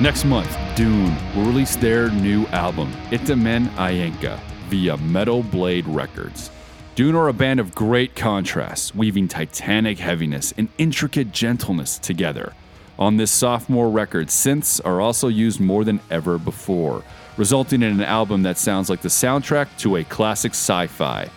[0.00, 6.50] Next month, DVNE will release their new album, Etemen Ænka, via Metal Blade Records.
[6.96, 12.54] DVNE are a band of great contrasts, weaving titanic heaviness and intricate gentleness together.
[12.98, 17.04] On this sophomore record, synths are also used more than ever before,
[17.36, 21.30] resulting in an album that sounds like the soundtrack to a classic sci-fi.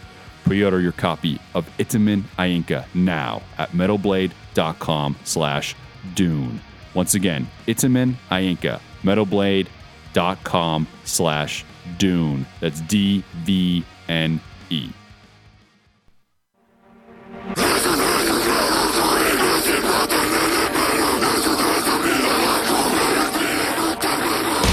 [0.46, 5.76] Pre-order your copy of Etemen Ænka now at metalblade.com slash
[6.16, 6.60] dvne.
[6.98, 11.64] Once again, Etemen Ænka, metalblade.com slash
[12.00, 12.44] dvne.
[12.60, 14.90] That's D-V-N-E.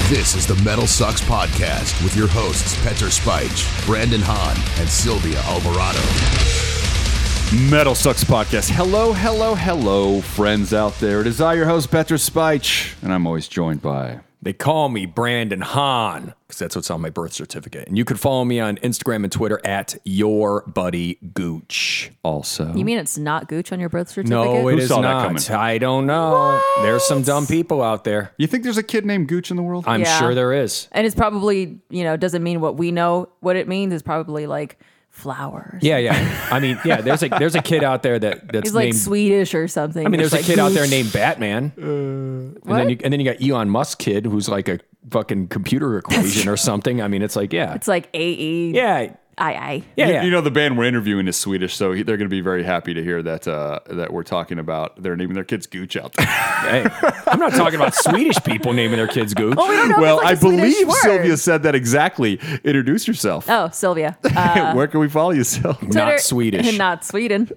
[0.09, 6.44] This is the MetalSucks Podcast with your hosts, Petar Spych, Brandon Hahn, and Sylvia Alvarado.
[7.49, 8.71] MetalSucks Podcast.
[8.71, 11.21] Hello, hello, hello, friends out there.
[11.21, 15.05] It is I, your host, Petar Spych, and I'm always joined by They call me
[15.05, 17.87] Brandon Hahn because that's what's on my birth certificate.
[17.87, 22.11] And you can follow me on Instagram and Twitter at your buddy Gooch.
[22.23, 22.73] also.
[22.73, 24.31] You mean it's not Gooch on your birth certificate?
[24.31, 25.27] No, it Who is saw that not.
[25.27, 25.43] coming?
[25.51, 26.59] I don't know.
[26.81, 28.33] There's some dumb people out there.
[28.37, 29.85] you think there's a kid named Gooch in the world?
[29.87, 30.17] I'm Yeah.
[30.19, 30.87] sure there is.
[30.91, 33.93] And it's probably, you know, doesn't mean what we know what it means.
[33.93, 34.79] It's probably like
[35.15, 35.81] flowers.
[35.81, 36.47] Yeah, yeah.
[36.51, 37.01] I mean, yeah.
[37.01, 38.97] There's a there's a kid out there that that's He's like named.
[38.97, 40.05] Swedish or something.
[40.05, 41.81] I mean, It's there's a like kid out there named Batman, uh,
[42.69, 45.97] and then you and then you got Elon Musk kid who's like a fucking computer
[45.97, 47.01] equation or something.
[47.01, 48.71] I mean, it's like yeah, It's like AE.
[48.71, 49.83] yeah, I I.
[49.97, 50.23] yeah, You- yeah.
[50.23, 52.63] You know the band we're interviewing is Swedish, so he- they're going to be very
[52.63, 56.13] happy to hear that uh, that we're talking about they're naming their kids Gooch out
[56.13, 56.25] there.
[56.65, 56.83] Hey,
[57.27, 59.55] I'm not talking about Swedish people naming their kids Gooch.
[59.57, 59.99] Oh, we don't know.
[59.99, 60.95] well, it's I like a Swedish believe word.
[61.03, 62.39] Sylvia said that exactly.
[62.63, 63.47] Introduce yourself.
[63.49, 64.17] Oh, Sylvia.
[64.35, 65.73] Uh, Where can we follow you, Syl?
[65.75, 66.77] Twitter- Not Swedish.
[66.77, 67.49] Not Sweden.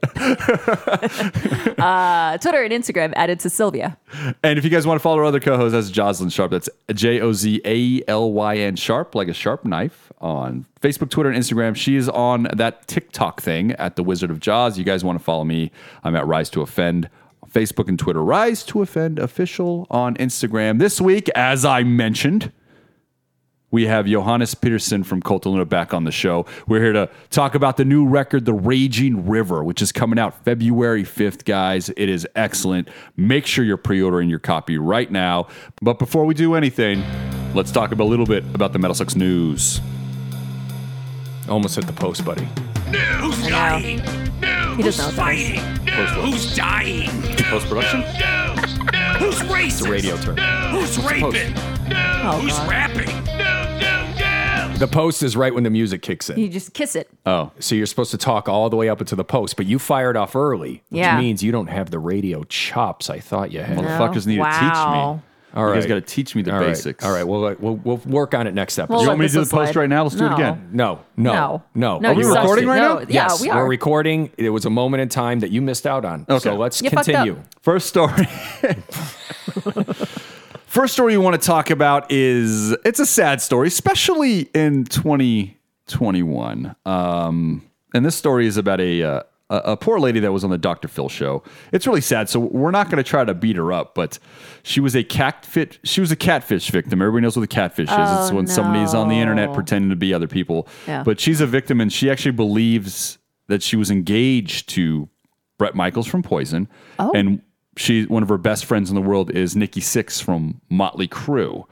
[1.79, 3.97] uh, Twitter and Instagram added to Sylvia.
[4.43, 6.51] And if you guys want to follow our other co-host, that's Jozalyn Sharp.
[6.51, 11.11] That's J O Z A L Y N Sharp, like a sharp knife on Facebook,
[11.11, 11.77] Twitter, and Instagram.
[11.77, 14.79] She is on that TikTok thing at the Wizard of Jaws.
[14.79, 15.71] You guys want to follow me?
[16.03, 17.09] I'm at Rise to Offend.
[17.49, 20.79] Facebook and Twitter, Rise to Offend Official on Instagram.
[20.79, 22.53] This week, as I mentioned,
[23.71, 26.47] we have Johannes Persson from Cult of Luna back on the show.
[26.67, 30.43] We're here to talk about the new record, The Raging River, which is coming out
[30.45, 31.91] February 5th, guys.
[31.91, 32.89] It is excellent.
[33.17, 35.49] Make sure you're pre ordering your copy right now.
[35.83, 37.05] But before we do anything,
[37.55, 39.81] let's talk a little bit about the MetalSucks news.
[41.49, 42.47] Almost hit the post, buddy.
[43.21, 43.49] Who's know.
[43.51, 43.99] dying?
[44.41, 44.75] No.
[44.77, 45.61] He doesn't Who's know what that is.
[45.61, 45.85] fighting?
[45.85, 46.05] No.
[46.23, 47.11] Who's dying?
[47.45, 48.01] Post production?
[48.01, 48.55] No.
[48.93, 49.19] No.
[49.19, 49.87] Who's racist?
[49.87, 50.37] a radio term.
[50.37, 50.69] No.
[50.73, 51.55] Who's raping?
[51.89, 52.21] No.
[52.25, 52.71] Oh, Who's God.
[52.71, 53.07] rapping?
[53.25, 53.79] No.
[53.81, 54.69] No.
[54.71, 54.77] No.
[54.79, 56.39] The post is right when the music kicks in.
[56.39, 57.09] You just kiss it.
[57.27, 59.79] Oh, So you're supposed to talk all the way up into the post, but you
[59.79, 61.19] fired off early, which Yeah.
[61.19, 63.77] means you don't have the radio chops I thought you had.
[63.79, 65.21] motherfuckers need to teach Wow.
[65.55, 65.61] Me.
[65.61, 66.69] All You guys got to teach me the All right.
[66.69, 67.05] basics.
[67.05, 67.27] All right.
[67.27, 68.95] Well, we'll we'll work on it next episode.
[68.95, 69.81] We'll You want me to this do one the post slide.
[69.81, 70.03] right now?
[70.05, 70.35] Let's do it No.
[70.37, 70.69] again.
[70.73, 71.63] no, no, No.
[71.75, 71.99] no.
[71.99, 73.01] No, Are we you sucked recording right no, now?
[73.01, 73.59] Yeah, yes, we are.
[73.65, 74.31] are recording.
[74.37, 76.27] It was a moment in time that you missed out on.
[76.29, 76.39] Okay.
[76.41, 77.43] So let's You fucked continue.
[77.63, 78.27] First story.
[80.67, 86.77] First story you want to talk about is it's a sad story, especially in 2021.
[86.85, 87.63] Um,
[87.95, 90.59] and this story is about a uh, a a poor lady that was on the
[90.59, 90.89] Dr.
[90.89, 91.43] Phil show.
[91.73, 94.19] It's really sad, so we're not going to try to beat her up, but
[94.63, 95.79] she was a catfish.
[95.85, 97.01] She was a catfish victim.
[97.01, 97.95] Everybody knows what a catfish is.
[97.95, 99.55] It's Oh, when somebody's on the internet no.
[99.55, 100.69] pretending to be other people.
[100.87, 101.03] Yeah.
[101.03, 105.09] But she's a victim, and she actually believes that she was engaged to
[105.59, 107.11] Bret Michaels from Poison, Oh.
[107.15, 107.41] and
[107.79, 111.65] she one of her best friends in the world is Nikki Sixx from Mötley Crüe.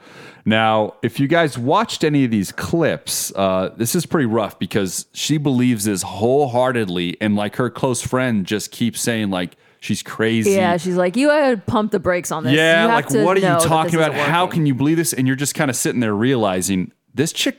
[0.44, 5.06] Now, if you guys watched any of these clips, uh, this is pretty rough because
[5.12, 10.52] she believes this wholeheartedly, and like her close friend just keeps saying like she's crazy.
[10.52, 12.52] Yeah, she's like, you gotta pump the brakes on this.
[12.52, 14.14] Yeah, You have like to what are you talking about?
[14.14, 15.12] How can you believe this?
[15.12, 17.58] And you're just kind of sitting there realizing this chick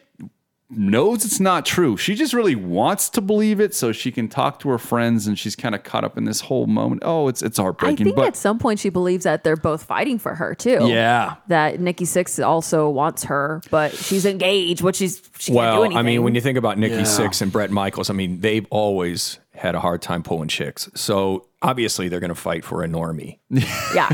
[0.70, 1.96] knows it's not true.
[1.96, 5.40] She just really wants to believe it so she can talk to her friends and
[5.40, 7.04] she's kind of caught up in this whole moment.
[7.06, 7.86] Oh, it's it's heartbreaking.
[7.86, 8.06] I heartbreaking.
[8.06, 10.88] think but at some point she believes that they're both fighting for her too.
[10.88, 11.36] Yeah.
[11.48, 15.84] That Nikki Sixx also wants her, but she's engaged, which she's she can't do Well,
[15.86, 15.98] anything.
[15.98, 17.04] I mean, when you think about Nikki Yeah.
[17.04, 20.90] Six and Bret Michaels, I mean, they've always had a hard time pulling chicks.
[20.96, 23.40] So obviously they're going to fight for a normie.
[23.50, 24.10] yeah,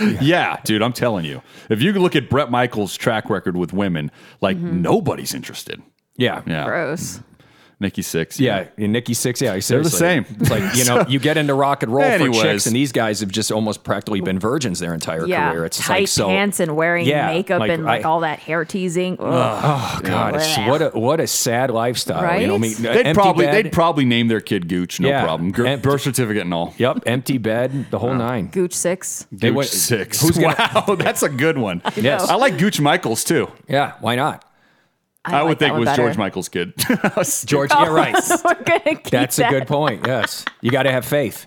[0.20, 1.42] yeah, dude, I'm telling you.
[1.70, 4.10] If you look at Bret Michaels' track record with women,
[4.40, 4.82] like Mm-hmm.
[4.82, 5.82] nobody's interested.
[6.16, 6.42] Yeah.
[6.46, 6.64] Yeah.
[6.64, 7.20] gross.
[7.80, 8.40] Nikki Sixx.
[8.40, 9.40] Yeah, and Nikki Sixx.
[9.40, 10.26] Yeah, They're the same.
[10.40, 13.20] It's like you know, you get into rock and roll for chicks, and these guys
[13.20, 15.64] have just almost practically been virgins their entire Yeah, career.
[15.66, 16.26] It's just tight like so.
[16.26, 19.16] pants and wearing Yeah, makeup like, and like I- all that hair teasing.
[19.20, 19.26] Ugh.
[19.64, 22.40] Oh God, it's, what a what a sad lifestyle.
[22.40, 23.04] You know, I mean, Right?
[23.04, 23.66] They'd probably bed.
[23.66, 25.22] they'd probably name their kid Gooch, no Yeah.
[25.24, 25.52] problem.
[25.52, 26.74] Gr- Empty- birth certificate and all.
[26.78, 28.48] Yep, empty bed, the whole nine.
[28.48, 29.26] Gooch six.
[29.38, 30.20] Gooch went- Six.
[30.20, 30.56] who's gonna-
[30.88, 31.80] wow, that's a good one.
[31.96, 32.28] Yes.
[32.28, 33.48] I like Gooch Michaels too.
[33.68, 34.44] Yeah, why not?
[35.34, 36.02] I, would like that think it was better.
[36.02, 36.72] George Michaels' kid.
[37.46, 38.14] George, yeah, oh, right.
[38.44, 40.06] We're gonna That's a good point.
[40.06, 41.46] Yes, you got to have faith.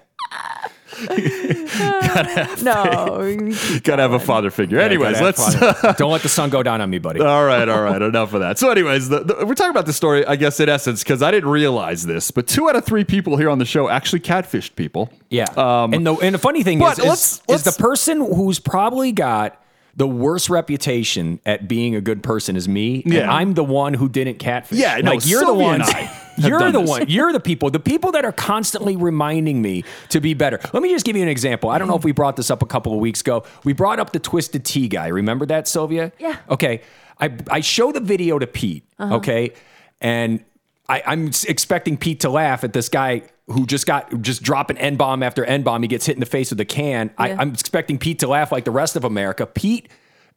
[2.62, 3.50] No,
[3.84, 4.80] Gotta have a father figure.
[4.80, 5.56] Anyways, let's.
[5.98, 7.22] don't let the sun go down on me, buddy.
[7.22, 8.60] All right, all right, enough of that.
[8.60, 11.32] So, anyways, the, the, we're talking about the story, I guess, in essence, because I
[11.32, 14.76] didn't realize this, but two out of three people here on the show actually catfished
[14.76, 15.10] people.
[15.30, 15.46] Yeah.
[15.56, 18.60] Um, and the and the funny thing is, is, let's- is let's- the person who's
[18.60, 19.61] probably got
[19.96, 23.04] the worst reputation at being a good person is me.
[23.04, 23.32] and Yeah.
[23.32, 24.78] I'm the one who didn't catfish.
[24.78, 26.10] Yeah, no, like you're Sylvia the and ones.
[26.38, 26.90] You're the this.
[26.90, 27.06] one.
[27.10, 27.70] You're the people.
[27.70, 30.60] The people that are constantly reminding me to be better.
[30.74, 31.70] Let me just give you an example.
[31.70, 33.44] I don't know if we brought this up a couple of weeks ago.
[33.66, 35.08] We brought up the twisted tea guy.
[35.08, 36.14] Remember that, Sylvia?
[36.20, 36.38] Yeah.
[36.50, 36.82] Okay.
[37.20, 38.86] I I show the video to Pete.
[38.98, 39.18] Uh-huh.
[39.18, 39.52] Okay,
[40.00, 40.44] and
[40.90, 44.96] I, I'm expecting Pete to laugh at this guy who just got just dropping n
[44.96, 45.82] bomb after n bomb.
[45.82, 47.12] He gets hit in the face with a can.
[47.18, 47.38] I, Yeah.
[47.40, 49.46] I'm expecting Pete to laugh like the rest of America.
[49.46, 49.90] Pete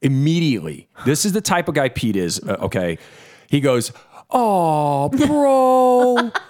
[0.02, 0.88] immediately.
[1.04, 2.40] This is the type of guy Pete is.
[2.40, 2.98] uh, okay,
[3.48, 3.92] he goes,
[4.30, 6.30] "Oh, bro."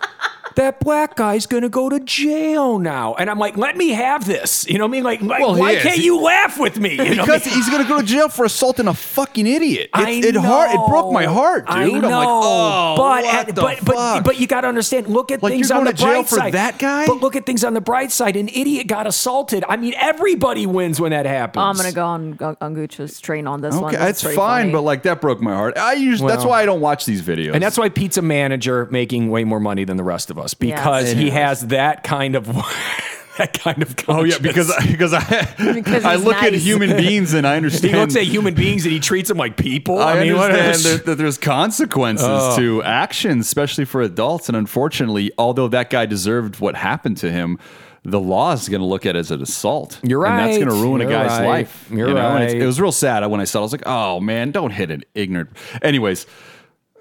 [0.57, 4.67] That black guy's gonna go to jail now, and I'm like, let me have this.
[4.69, 5.05] You know what I mean?
[5.05, 5.83] Like, like Well, why is.
[5.83, 6.91] can't He- you laugh with me?
[6.93, 7.55] You know what I Because mean?
[7.57, 9.85] he's gonna go to jail for assaulting a fucking idiot.
[9.85, 10.71] It, I it hard.
[10.71, 11.77] It broke my heart, dude.
[11.77, 14.25] I know, am like, oh, but what at- the but but fuck?
[14.25, 15.09] but you got to understand.
[15.09, 16.53] Look at Like, things you're on the to jail bright for side.
[16.55, 17.07] that guy?
[17.07, 18.37] But look at things on the bright side.
[18.37, 19.65] An idiot got assaulted.
[19.69, 21.63] I mean, everybody wins when that happens.
[21.65, 23.95] I'm gonna go on on, on Gooch's train on this one.
[23.95, 24.73] Okay, This it's is fine, funny.
[24.73, 25.77] but like that broke my heart.
[25.79, 27.55] I usually that's why I don't watch these videos.
[27.55, 31.07] And that's why Pizza manager making way more money than the rest of us because
[31.07, 31.33] he Anyways.
[31.33, 32.47] has that kind of
[33.39, 36.91] that kind of oh yeah, because I, because I Because I he's look at human
[36.97, 37.95] beings and I understand.
[37.95, 39.99] he looks at human beings and he treats them like people.
[40.01, 42.57] I, mean, understand is- that, that there's consequences Oh.
[42.59, 44.49] to actions, especially for adults.
[44.49, 47.59] And unfortunately, although that guy deserved what happened to him,
[48.05, 49.99] the law is going to look at it as an assault.
[50.03, 50.39] You're right.
[50.39, 51.47] And that's going to ruin a You're guy's right.
[51.47, 51.89] life.
[51.91, 52.21] You're you know?
[52.35, 52.63] And it's- right.
[52.63, 53.63] It was real sad when I saw it.
[53.63, 55.51] I was like, oh man, don't hit an ignorant.
[55.83, 56.27] Anyways,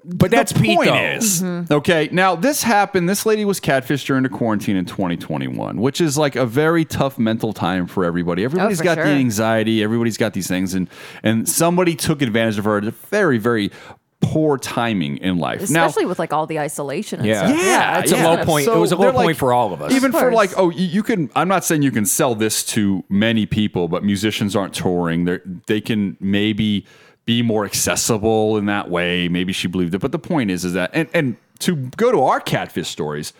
[0.04, 0.96] but that's the Pete point though.
[0.96, 1.72] is mm-hmm.
[1.72, 2.08] okay.
[2.12, 3.08] Now this happened.
[3.08, 7.18] This lady was catfished during the quarantine in 2021, which is like a very tough
[7.18, 8.42] mental time for everybody.
[8.42, 9.82] Oh, everybody's for got the anxiety.
[9.82, 10.88] Everybody's got these things, and
[11.22, 12.78] and somebody took advantage of her.
[12.78, 13.70] at a Very very
[14.24, 15.62] poor timing in life.
[15.62, 17.20] especially now, with like all the isolation.
[17.20, 17.46] And Yeah.
[17.46, 17.60] stuff.
[17.62, 18.66] yeah, it's a low point.
[18.66, 19.92] It was a low they're point for all of us.
[19.92, 21.30] Even Of for like, oh, you, you can.
[21.36, 25.24] I'm not saying you can sell this to many people, but musicians aren't touring.
[25.24, 26.86] They they can maybe
[27.26, 29.28] be more accessible in that way.
[29.28, 32.20] Maybe she believed it, but the point is, is that and and to go to
[32.22, 33.32] our catfish stories.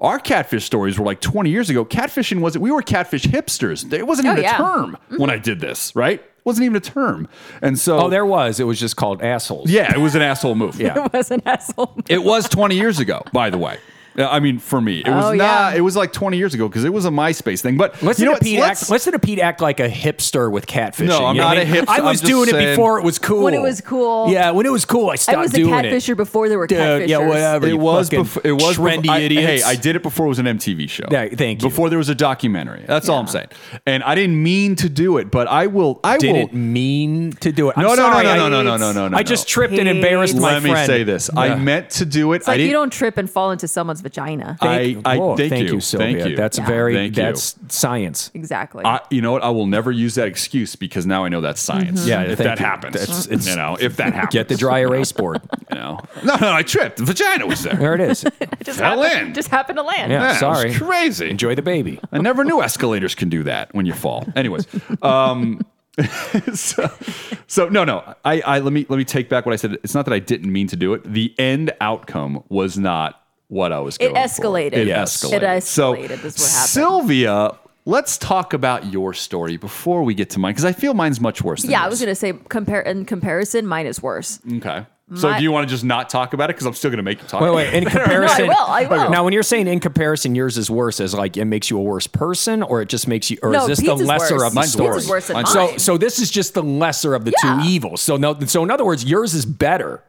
[0.00, 1.84] Our catfish stories were like 20 years ago.
[1.84, 3.92] Catfishing wasn't, we were catfish hipsters.
[3.92, 4.54] It wasn't Oh, even yeah.
[4.54, 5.20] a term mm-hmm.
[5.20, 6.20] when I did this, right?
[6.20, 7.26] It wasn't even a term.
[7.62, 8.60] And so, Oh, there was.
[8.60, 9.68] It was just called assholes.
[9.68, 10.80] yeah, it was an asshole move.
[10.80, 11.04] Yeah.
[11.06, 11.96] It was an asshole.
[12.08, 13.78] It was 20 years ago, by the way.
[14.18, 15.72] I mean, for me, it was Oh, not.
[15.72, 15.74] yeah.
[15.76, 17.76] It was like 20 years ago because it was a MySpace thing.
[17.76, 18.42] But Listen you know to what?
[18.42, 18.90] Pete Let's- act.
[18.90, 21.06] Listen to Pete act like a hipster with catfishing.
[21.06, 21.82] No, I'm You know not what a I mean?
[21.82, 21.88] hipster.
[21.88, 23.44] I I'm was just doing it saying- before it was cool.
[23.44, 24.30] When it was cool.
[24.30, 25.42] Yeah, when it was cool, I stopped doing it.
[25.42, 25.94] I stopped was a doing it.
[25.94, 27.08] catfisher before there were Dude, catfishers.
[27.08, 27.66] yeah, whatever.
[27.66, 28.42] It you was fucking before.
[28.44, 29.62] It was trendy before, I- idiots.
[29.64, 31.04] hey, I did it before it was an MTV show.
[31.10, 31.68] Yeah, thank you.
[31.68, 32.84] Before there was a documentary.
[32.86, 33.46] That's all I'm saying.
[33.86, 36.00] And I didn't mean to do it, but I will.
[36.04, 36.58] I didn't will.
[36.58, 37.74] mean to do it.
[37.76, 38.24] I'm No, no, no, sorry.
[38.24, 39.16] no, I- no, no, no, no, no, no.
[39.16, 39.52] I just no.
[39.52, 40.86] tripped and embarrassed my Let me friend.
[40.86, 41.30] say this.
[41.36, 41.54] I Yeah.
[41.56, 42.36] meant to do it.
[42.36, 42.68] It's I like didn't.
[42.68, 44.56] you don't trip and fall into someone's vagina.
[44.60, 46.18] I, I Whoa, thank, thank you, Sylvia.
[46.18, 46.36] Thank you.
[46.36, 46.66] That's Yeah.
[46.66, 46.94] very.
[46.94, 47.34] Thank you.
[47.68, 48.30] science.
[48.34, 48.84] exactly.
[48.84, 49.42] I, you know what?
[49.42, 52.06] I will never use that excuse because now I know that's science.
[52.06, 52.64] Yeah, if that you.
[52.64, 55.40] happens, That's- it's- you know, if that happens, Get the dry erase board.
[55.70, 56.96] You know, no, no, I tripped.
[56.98, 57.74] The vagina was there.
[57.76, 58.22] There it is.
[58.62, 59.34] just fell happened, in.
[59.34, 60.12] Just happened to land.
[60.12, 60.22] Yeah.
[60.22, 60.68] Yeah, it sorry.
[60.70, 61.30] was crazy.
[61.30, 62.00] Enjoy the baby.
[62.12, 64.26] I never knew escalators can do that when you fall.
[64.36, 64.66] Anyways,
[65.02, 65.60] um,
[66.54, 66.88] so,
[67.46, 68.14] so no, no.
[68.24, 69.72] I, I let me let me take back what I said.
[69.84, 71.02] It's not that I didn't mean to do it.
[71.12, 73.96] The end outcome was not what I was.
[73.96, 74.20] It Going for.
[74.20, 74.72] It escalated.
[74.74, 75.16] It Yes.
[75.24, 75.32] escalated.
[75.34, 76.32] It escalated So, is what happened.
[76.32, 77.50] Sylvia,
[77.84, 81.42] let's talk about your story before we get to mine because I feel mine's much
[81.42, 81.62] worse.
[81.62, 84.40] Than Yeah, I was gonna say compare in comparison, mine is worse.
[84.58, 84.84] Okay.
[85.14, 86.56] So My- do you want to just not talk about it?
[86.56, 87.40] Because I'm still going to make you talk.
[87.40, 87.68] Wait, about wait.
[87.68, 87.74] it.
[87.82, 89.10] In comparison, I will, I will.
[89.10, 91.82] Now, when you're saying in comparison, yours is worse, as like it makes you a
[91.82, 94.42] worse person, or it just makes you, or No, is this Pete's the lesser worse.
[94.42, 94.88] of the Mine's story?
[94.90, 95.04] worse.
[95.04, 95.78] is worse than Mine's- So, mine.
[95.78, 97.62] so this is just the lesser of the Yeah.
[97.62, 98.02] two evils.
[98.02, 100.02] So, no, so in other words, yours is better.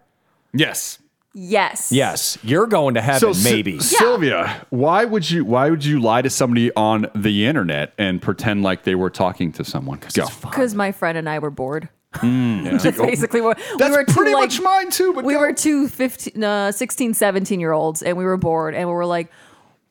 [0.53, 0.97] Yes.
[1.33, 1.91] Yes.
[1.91, 3.79] Yes, you're going to heaven, Sy- maybe.
[3.79, 8.63] Sylvia, why would you why would you lie to somebody on the internet and pretend
[8.63, 9.99] like they were talking to someone?
[10.13, 10.25] Go.
[10.41, 11.89] Because my friend and I were bored.
[12.23, 14.03] That's basically what That's we were.
[14.03, 15.13] Two, pretty like, much mine too.
[15.13, 15.41] But we go.
[15.41, 19.05] were two 15, uh, 16, 17 year olds, and we were bored, and we were
[19.05, 19.31] like,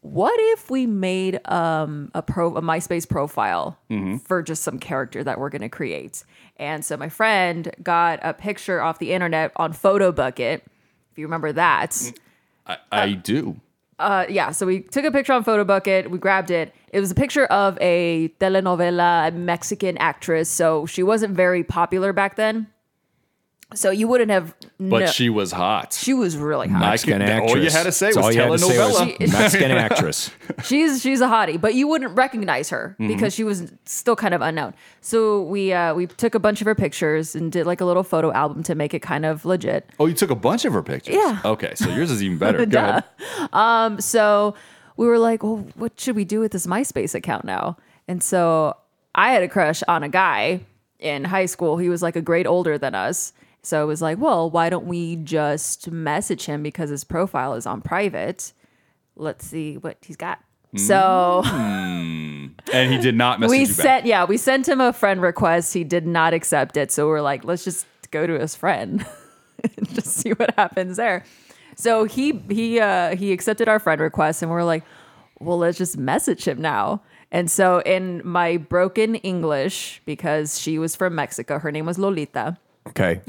[0.01, 3.79] "What if we made um, a pro a MySpace profile
[4.25, 6.25] for just some character that we're going to create?"
[6.57, 10.63] And so my friend got a picture off the internet on Photobucket.
[11.19, 12.01] You remember that,
[12.67, 13.57] I, I do.
[13.99, 14.53] uh, yeah.
[14.53, 16.09] So we took a picture on Photobucket.
[16.11, 16.73] We grabbed it.
[16.93, 20.49] It was a picture of a telenovela Mexican actress.
[20.49, 22.69] So she wasn't very popular back then.
[23.75, 24.55] So you wouldn't have.
[24.81, 25.93] But kno- she was hot.
[25.93, 26.83] she was really hot.
[26.83, 27.51] I Mexican could- actress.
[27.53, 29.33] all you had to say That's was all you had to say was telenovela.
[29.33, 30.31] Mexican actress.
[30.65, 33.09] She's she's a hottie, but you wouldn't recognize her Mm-hmm.
[33.15, 34.73] because she was still kind of unknown.
[35.03, 38.03] So we uh, we took a bunch of her pictures and did like a little
[38.05, 39.89] photo album to make it kind of legit.
[40.01, 41.15] Oh, you took a bunch of her pictures.
[41.17, 41.41] Yeah.
[41.45, 42.59] Okay, so yours is even better.
[42.65, 43.03] Go Duh.
[43.53, 44.03] ahead.
[44.03, 44.55] So
[44.97, 47.77] we were like, well, what should we do with this MySpace account now?
[48.09, 48.77] And so
[49.15, 50.61] I had a crush on a guy
[50.99, 51.77] in high school.
[51.77, 53.33] He was like a grade older than us.
[53.69, 57.67] So it was like, well, why don't we just message him because his profile is
[57.67, 58.55] on private?
[59.15, 60.41] Let's see what he's got.
[60.75, 65.75] So And he did not message we sent yeah we sent him a friend request.
[65.75, 66.91] He did not accept it.
[66.91, 69.05] So we're like let's just go to his friend
[69.77, 71.25] and just see what happens there.
[71.77, 74.85] So he he uh he accepted our friend request and we're like
[75.41, 77.03] well let's just message him now.
[77.31, 82.57] And so in my broken english because she was from mexico her name was lolita
[82.89, 83.21] Okay.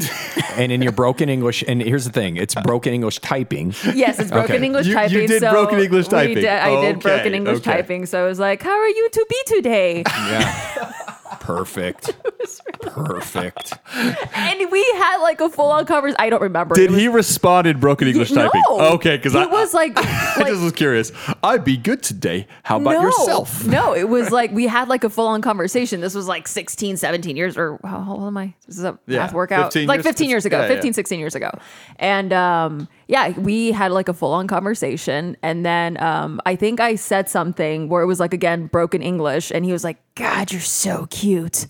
[0.56, 3.74] And in your broken English, and here's the thing it's broken English typing.
[3.94, 4.66] Yes, it's broken Okay.
[4.66, 6.36] English You- you did so broken English we typing.
[6.36, 7.72] did- I did broken English okay.
[7.74, 8.06] typing.
[8.06, 10.92] So I was like, "How are you to be today?" Yeah.
[11.40, 12.16] Perfect.
[12.82, 13.74] Perfect.
[13.94, 16.18] and we had like a full on conversation.
[16.20, 16.76] I don't remember.
[16.76, 18.44] Did was- he respond in broken English no.
[18.44, 18.62] typing?
[18.70, 21.12] Okay, because I was like, I just was curious.
[21.44, 22.48] I'd be good today.
[22.64, 23.66] How about no, yourself?
[23.66, 26.02] no, it was like we had like a full on conversation.
[26.02, 28.54] This was like 16, 17 years or how how old am I?
[28.66, 29.74] This is a Yeah, math workout.
[29.74, 30.76] 15 like years- 15 years ago, yeah, yeah.
[30.76, 31.52] 15, 16 years ago.
[31.98, 35.36] And um, yeah, we had like a full on conversation.
[35.42, 39.52] And then um, I think I said something where it was like, again, broken English.
[39.52, 41.68] And he was like, God, you're so cute cute.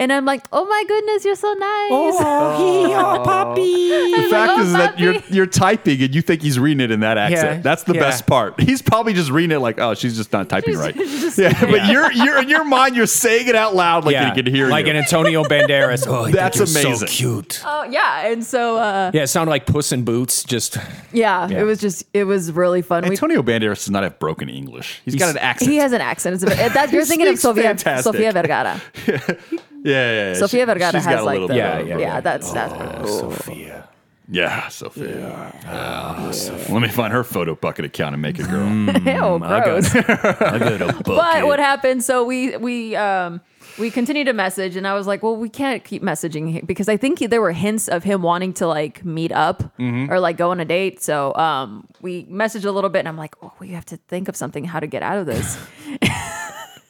[0.00, 1.90] And I'm like, oh my goodness, you're so nice.
[1.92, 3.90] Oh, puppy.
[4.20, 7.00] The fact oh, is that you're you're typing and you think he's reading it in
[7.00, 7.56] that accent.
[7.56, 8.00] Yeah, That's the yeah.
[8.00, 8.60] best part.
[8.70, 10.94] He's probably just reading it like, oh, she's just not typing She's- right.
[10.94, 14.12] she's just- yeah, but you're you're in your mind, you're saying it out loud like
[14.14, 14.32] Yeah.
[14.34, 14.70] he can hear it.
[14.70, 14.92] like you.
[14.92, 16.06] an Antonio Banderas.
[16.06, 17.08] Oh, I That's think you're amazing.
[17.08, 17.62] So cute.
[17.64, 18.26] Oh, yeah.
[18.28, 20.44] And so, uh, Yeah, it sounded like Puss in Boots.
[20.44, 20.76] Just
[21.12, 21.60] yeah, Yeah.
[21.60, 23.02] it was just, it was really fun.
[23.04, 25.02] We- Antonio Banderas does not have broken English.
[25.04, 25.70] he's got an accent.
[25.70, 26.34] He has an accent.
[26.34, 27.76] It's a, that, you're thinking of Sofia.
[28.02, 28.80] Sofia Vergara.
[29.82, 30.34] Yeah, yeah, yeah.
[30.34, 32.20] Sofia She- Vergara she's got a like little the, bit yeah, of yeah.
[32.20, 33.32] that's that's pretty cool.
[33.32, 33.88] Sofia.
[34.32, 35.52] Yeah, Sofia.
[35.66, 36.30] Ah,
[36.68, 38.68] Let me find her Photobucket account and make a girl.
[38.86, 39.92] Ew, gross.
[39.92, 40.02] I
[40.58, 41.04] got a bucket.
[41.04, 42.04] But what happened?
[42.04, 43.40] So we we um
[43.78, 46.88] we continued to message, and I was like, well, we can't keep messaging him because
[46.88, 50.12] I think he, there were hints of him wanting to like meet up Mm-hmm.
[50.12, 51.02] or like go on a date.
[51.02, 54.28] So um we messaged a little bit, and I'm like, oh, we have to think
[54.28, 55.58] of something how to get out of this.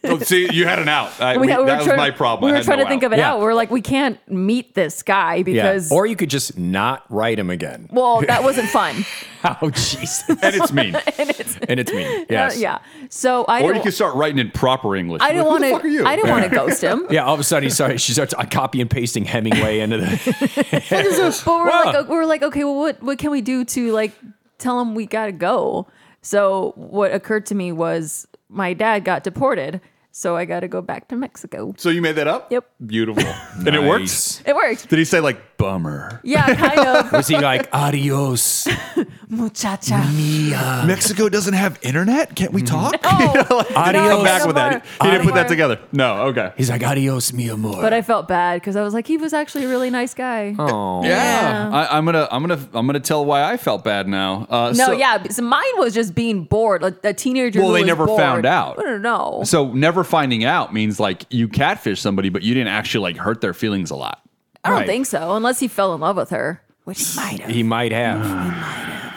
[0.05, 1.21] oh, see, you had an out.
[1.21, 2.51] I, We, we- we that was trying, my problem.
[2.51, 3.07] We I were trying no to think out.
[3.07, 3.33] of it Yeah.
[3.33, 3.41] out.
[3.41, 5.43] We're like, we can't meet this guy Yeah.
[5.43, 5.93] because.
[5.93, 7.89] Or you could just not write him again.
[7.93, 9.05] well, that wasn't fun.
[9.43, 10.21] Oh, jeez.
[10.43, 10.95] and it's mean.
[11.19, 12.05] and it's, and it's me.
[12.37, 12.79] uh, yeah.
[13.09, 15.23] So I Or you can start writing in proper English.
[15.23, 16.05] I didn't want the fuck are to.
[16.05, 17.07] I didn't want to ghost him.
[17.09, 19.97] Yeah, all of a sudden he started, she starts uh, copy and pasting Hemingway into
[19.97, 20.83] the.
[20.91, 21.83] But we're Wow.
[21.87, 24.13] like, we were like, okay, well, what what can we do to like
[24.59, 25.87] tell him we gotta go?
[26.23, 29.81] So what occurred to me was my dad got deported,
[30.13, 31.73] so I got to go back to Mexico.
[31.79, 32.51] So you made that up?
[32.51, 32.69] Yep.
[32.85, 33.33] Beautiful.
[33.67, 34.03] And it worked?
[34.03, 34.43] Nice.
[34.45, 34.89] It worked.
[34.89, 36.21] Did he say like bummer?
[36.25, 37.13] Yeah, kind of.
[37.13, 38.67] Was he like, adios,
[39.29, 40.11] Muchacha.
[40.15, 40.85] Mia?
[40.87, 42.35] Mexico doesn't have internet?
[42.35, 42.95] Can't we talk?
[43.05, 44.09] Oh, Adios.
[44.11, 44.85] Come back with that.
[45.03, 45.79] He didn't put that together.
[45.93, 46.53] No, okay.
[46.57, 47.81] He's like, adios, mi amor.
[47.81, 50.55] But I felt bad because I was like, he was actually a really nice guy.
[50.59, 51.05] oh.
[51.05, 54.47] Yeah, I, I'm gonna, I'm gonna, I'm gonna tell why I felt bad now.
[54.51, 57.61] Uh, No, so, yeah, so mine was just being bored, like a teenager.
[57.61, 58.21] Well, who they was never bored.
[58.21, 58.79] found out.
[58.79, 59.43] I don't know.
[59.45, 63.41] So never finding out means like you catfish somebody, but you didn't actually like hurt
[63.41, 64.23] their feelings a lot.
[64.65, 64.87] I don't Right.
[64.87, 67.51] think so, unless he fell in love with her, which he might have.
[67.51, 69.17] He might have.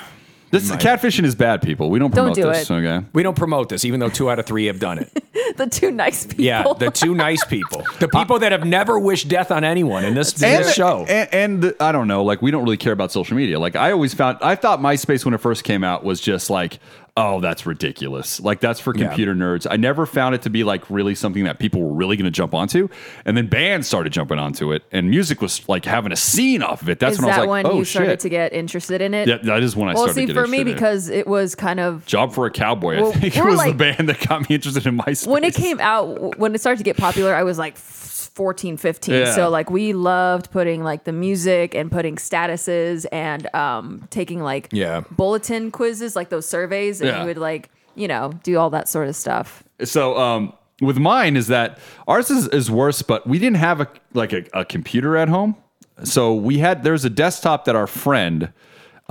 [0.51, 1.89] This catfishing is bad, people.
[1.89, 2.69] We don't Don't promote do this.
[2.69, 2.73] it.
[2.75, 3.03] Okay.
[3.11, 5.09] We don't promote this, even though two out of three have done it.
[5.57, 6.45] the two nice people.
[6.45, 10.05] Yeah, the two nice people, the uh, people that have never wished death on anyone
[10.05, 11.05] in this, in and this show.
[11.09, 13.57] And, and the, I don't know, like we don't really care about social media.
[13.59, 16.77] Like I always found, I thought MySpace when it first came out was just like,
[17.15, 18.39] oh, that's ridiculous.
[18.39, 19.05] Like that's for Yeah.
[19.07, 19.67] computer nerds.
[19.69, 22.31] I never found it to be like really something that people were really going to
[22.31, 22.89] jump onto.
[23.23, 26.81] And then bands started jumping onto it, and music was like having a scene off
[26.81, 26.99] of it.
[26.99, 28.19] That's is when I that was like, when oh you started shit.
[28.21, 29.27] to get interested in it?
[29.27, 30.15] yeah, that is when I well, started.
[30.15, 32.51] see, to get for me, interested in because it was kind of Job for a
[32.51, 35.27] Cowboy, Well, I think we're was the band that got me interested in MySpace.
[35.27, 38.02] when it came out, when it started to get popular, I was like f-
[38.33, 39.13] 14, 15.
[39.13, 39.35] Yeah.
[39.35, 44.69] So like we loved putting like the music and putting statuses and um taking like
[44.71, 45.01] Yeah.
[45.11, 47.21] bulletin quizzes, like those surveys, and Yeah.
[47.21, 49.63] we would like, you know, do all that sort of stuff.
[49.83, 53.87] So um, with mine is that ours is, is worse, but we didn't have a
[54.13, 55.55] like a, a computer at home.
[56.03, 58.51] So we had there's a desktop that our friend.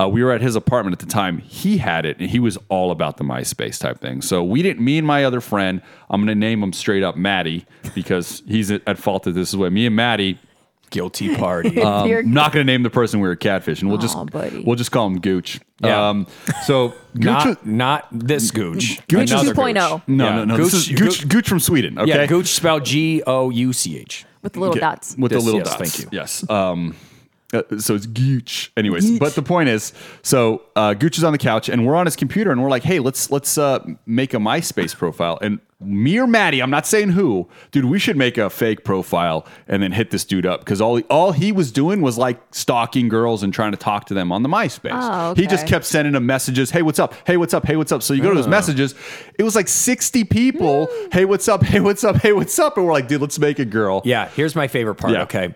[0.01, 1.37] Uh, we were at his apartment at the time.
[1.37, 4.21] He had it, and he was all about the MySpace type thing.
[4.23, 4.83] So we didn't.
[4.83, 8.71] Me and my other friend, I'm going to name him straight up Maddie because he's
[8.71, 9.69] at, at fault that this is way.
[9.69, 10.39] Me and Maddie,
[10.89, 11.81] Guilty party.
[11.81, 13.87] um, You're- not going to name the person we were catfishing.
[13.87, 14.63] We'll just Aw, buddy.
[14.63, 15.59] we'll just call him Gooch.
[15.83, 16.09] Yeah.
[16.09, 16.27] Um,
[16.65, 18.99] so Gooch, not, not this Gooch.
[19.07, 19.73] Gooch Another 2.0.
[20.07, 20.35] no, Yeah.
[20.37, 21.97] no, no, Gooch, this is Gooch, Gooch from Sweden.
[21.99, 24.25] Okay, Yeah, Gooch spelled G O U C H.
[24.43, 25.15] with the little Okay, dots.
[25.17, 25.91] With Yes, the little yes, dots.
[25.97, 26.17] thank you.
[26.17, 26.49] Yes.
[26.49, 26.95] Um,
[27.53, 28.71] uh, so it's Gooch.
[28.75, 32.05] Anyways, but the point is, so uh, Gooch is on the couch, and we're on
[32.05, 36.17] his computer, and we're like, "Hey, let's let's uh, make a MySpace profile." And me
[36.17, 39.91] or Maddie, I'm not saying who, dude, we should make a fake profile and then
[39.91, 43.53] hit this dude up because all all he was doing was like stalking girls and
[43.53, 44.91] trying to talk to them on the MySpace.
[44.93, 46.71] Oh, He just kept sending them messages.
[46.71, 47.13] Hey, what's up?
[47.27, 47.65] Hey, what's up?
[47.65, 48.01] Hey, what's up?
[48.01, 48.35] So you go to Oh.
[48.37, 48.95] those messages.
[49.37, 50.87] It was like 60 people.
[51.11, 51.63] hey, what's up?
[51.63, 52.15] Hey, what's up?
[52.15, 52.77] Hey, what's up?
[52.77, 54.01] And we're like, dude, let's make a girl.
[54.05, 55.11] Yeah, here's my favorite part.
[55.13, 55.23] Yeah.
[55.23, 55.53] Okay.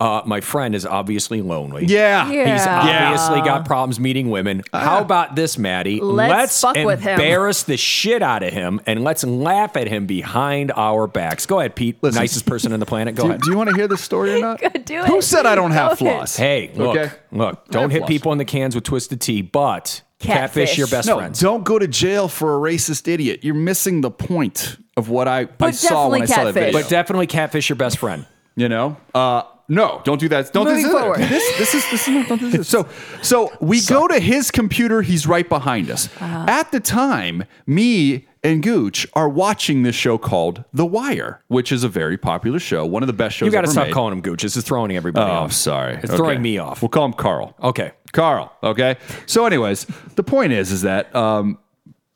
[0.00, 1.84] Uh, my friend is obviously lonely.
[1.84, 2.30] Yeah.
[2.30, 2.52] Yeah.
[2.56, 3.10] He's Yeah.
[3.12, 4.62] obviously got problems meeting women.
[4.72, 6.00] How about this, Maddie?
[6.00, 7.20] Let's fuck with him.
[7.20, 11.44] embarrass the shit out of him and let's laugh at him behind our backs.
[11.44, 11.98] Go ahead, Pete.
[12.00, 12.18] Listen.
[12.22, 13.14] Nicest person on the planet.
[13.14, 13.42] Go Do, ahead.
[13.42, 14.58] do you want to hear this story or not?
[14.60, 15.04] Do it.
[15.06, 15.22] Who it.
[15.22, 16.16] said I don't have Go ahead.
[16.18, 16.36] flaws?
[16.36, 17.12] Hey, look, Okay.
[17.30, 17.68] look.
[17.68, 18.08] Don't hit flaws.
[18.08, 20.34] people in the cans with twisted tea, but catfish,
[20.70, 20.78] Catfish.
[20.78, 21.40] your best No, friends.
[21.40, 23.40] don't go to jail for a racist idiot.
[23.42, 26.72] You're missing the point of what I, I saw when I definitely saw that video.
[26.80, 28.24] But definitely catfish your best friend.
[28.56, 30.52] you know, uh, no, don't do that.
[30.52, 30.92] Don't do Moving this.
[31.00, 31.18] forward.
[31.20, 32.68] This, this is this is don't do this.
[32.68, 32.86] So
[33.22, 35.00] so we go to his computer.
[35.00, 36.08] He's right behind us.
[36.20, 36.44] Uh-huh.
[36.48, 41.84] At the time, me and Gooch are watching this show called The Wire, which is
[41.84, 43.46] a very popular show, one of the best shows.
[43.46, 43.94] You got to stop made.
[43.94, 44.42] calling him Gooch.
[44.42, 45.52] This is throwing everybody Oh, off.
[45.52, 46.00] sorry.
[46.02, 46.80] It's throwing me off.
[46.82, 47.54] We'll call him Carl.
[47.62, 47.92] Okay.
[48.12, 48.50] Carl.
[48.62, 48.96] Okay.
[49.26, 49.86] So, anyways,
[50.16, 51.58] the point is, is that um,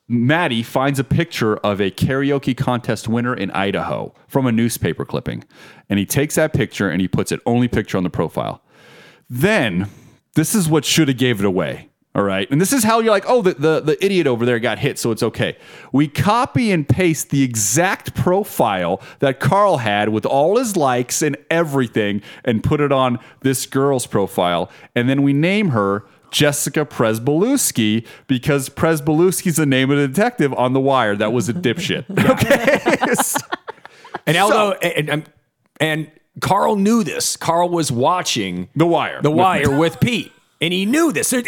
[0.06, 5.44] Maddie finds a picture of a karaoke contest winner in Idaho from a newspaper clipping,
[5.88, 8.62] and he takes that picture and he puts it only picture on the profile.
[9.30, 9.88] Then,
[10.34, 11.88] this is what should have gave it away.
[12.16, 12.48] All right.
[12.48, 15.00] And this is how you're like, oh, the, the, the idiot over there got hit,
[15.00, 15.56] so it's okay.
[15.90, 21.36] We copy and paste the exact profile that Carl had with all his likes and
[21.50, 24.70] everything and put it on this girl's profile.
[24.94, 30.72] And then we name her Jessica Pryzbylewski because Pryzbylewski's the name of the detective on
[30.72, 32.04] The Wire that was a dipshit.
[32.34, 32.80] Okay.
[34.26, 35.32] And although and, and
[35.80, 37.36] and Carl knew this.
[37.36, 39.20] Carl was watching The Wire.
[39.20, 40.32] The Wire with Pete.
[40.60, 41.32] And he knew this.
[41.32, 41.46] At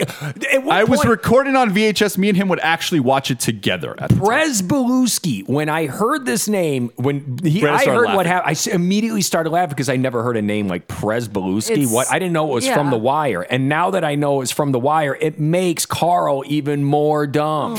[0.62, 2.18] what I was point- recording on VHS.
[2.18, 3.94] Me and him would actually watch it together.
[3.98, 4.24] At the time.
[4.24, 5.48] Pryzbylewski.
[5.48, 9.50] When I heard this name, when he, I started heard what happened, I immediately started
[9.50, 11.70] laughing because I never heard a name like Pryzbylewski.
[11.70, 12.90] It's- What I didn't know it was from.
[12.90, 16.84] The Wire, and now that I know it's from The Wire, it makes Carl even
[16.84, 17.76] more dumb.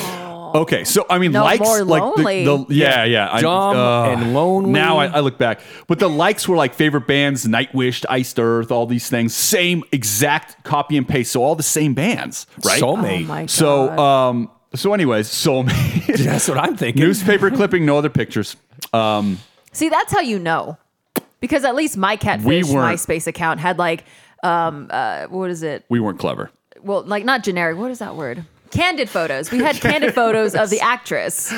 [0.56, 2.46] Okay, so I mean, No, likes more like lonely.
[2.46, 4.72] the, the yeah, yeah, I- Dumb and lonely.
[4.72, 8.72] Now I, I look back, but the likes were like favorite bands, Nightwish, Iced Earth,
[8.72, 12.82] all these things, same exact copy and paste, so all the same bands, right?
[12.82, 13.24] Soulmate.
[13.24, 13.50] Oh my god.
[13.50, 16.18] So, um, so anyways, soulmate.
[16.26, 17.02] That's what I'm thinking.
[17.04, 18.56] Newspaper clipping, no other pictures.
[18.94, 19.40] Um,
[19.72, 20.78] See, that's how you know.
[21.40, 24.06] Because at least my catfish We weren't- MySpace account had like
[24.44, 25.84] um uh what is it?
[25.90, 26.50] we weren't clever.
[26.82, 27.78] Well, like not generic.
[27.78, 28.44] What is that word?
[28.72, 29.52] Candid photos.
[29.52, 31.54] We had candid photos of the actress.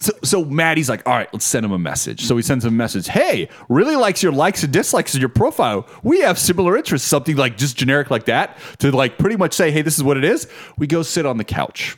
[0.00, 2.24] So, so Maddie's like, all right, let's send him a message.
[2.24, 3.08] So he sends him a message.
[3.08, 5.88] Hey, really likes your likes and dislikes in your profile.
[6.04, 7.08] We have similar interests.
[7.08, 10.16] Something like just generic like that to like pretty much say, hey, this is what
[10.16, 10.46] it is.
[10.76, 11.96] We go sit on the couch.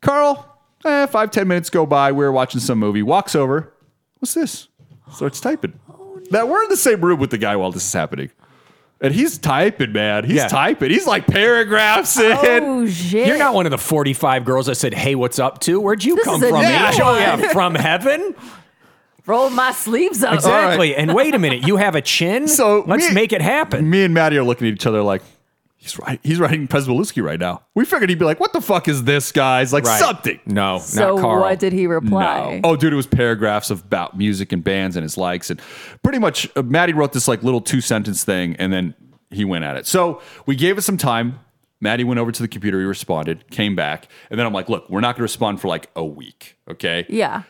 [0.00, 2.10] Carl, eh, five ten minutes go by.
[2.10, 3.02] We're watching some movie.
[3.04, 3.72] Walks over.
[4.18, 4.66] What's this?
[5.12, 5.78] Starts typing.
[6.32, 8.30] Now we're in the same room with the guy while this is happening.
[9.00, 10.24] And he's typing, man.
[10.24, 10.48] He's Yeah.
[10.48, 10.90] typing.
[10.90, 12.64] He's like paragraphs oh, in.
[12.64, 13.26] Oh shit.
[13.26, 16.16] You're not one of the 45 girls that said, "Hey, what's up?" To where'd you
[16.16, 16.62] This come is a from?
[16.62, 17.00] new H?
[17.00, 17.20] Oh, one.
[17.20, 18.34] yeah, from heaven.
[19.26, 20.32] roll my sleeves up.
[20.34, 20.96] Exactly.
[20.96, 22.48] And wait a minute, you have a chin.
[22.48, 23.90] So let's me- make it happen.
[23.90, 25.22] Me and Maddie are looking at each other like,
[25.76, 26.18] he's right.
[26.22, 27.62] He's writing Pryzbylewski right now.
[27.74, 29.72] We figured he'd be like, what the fuck is this, guys?
[29.72, 30.00] Like Right.
[30.00, 30.40] something.
[30.46, 31.40] No, So not Carl.
[31.42, 32.60] what did he reply?
[32.62, 32.70] No.
[32.70, 35.50] Oh, dude, it was paragraphs about music and bands and his likes.
[35.50, 35.60] And
[36.02, 38.94] pretty much, uh, Maddie wrote this like little two sentence thing and then
[39.30, 39.86] he went at it.
[39.86, 41.40] So we gave it some time.
[41.80, 42.78] Maddie went over to the computer.
[42.80, 44.08] He responded, came back.
[44.30, 46.56] And then I'm like, look, we're not going to respond for like a week.
[46.70, 47.04] Okay.
[47.08, 47.42] Yeah.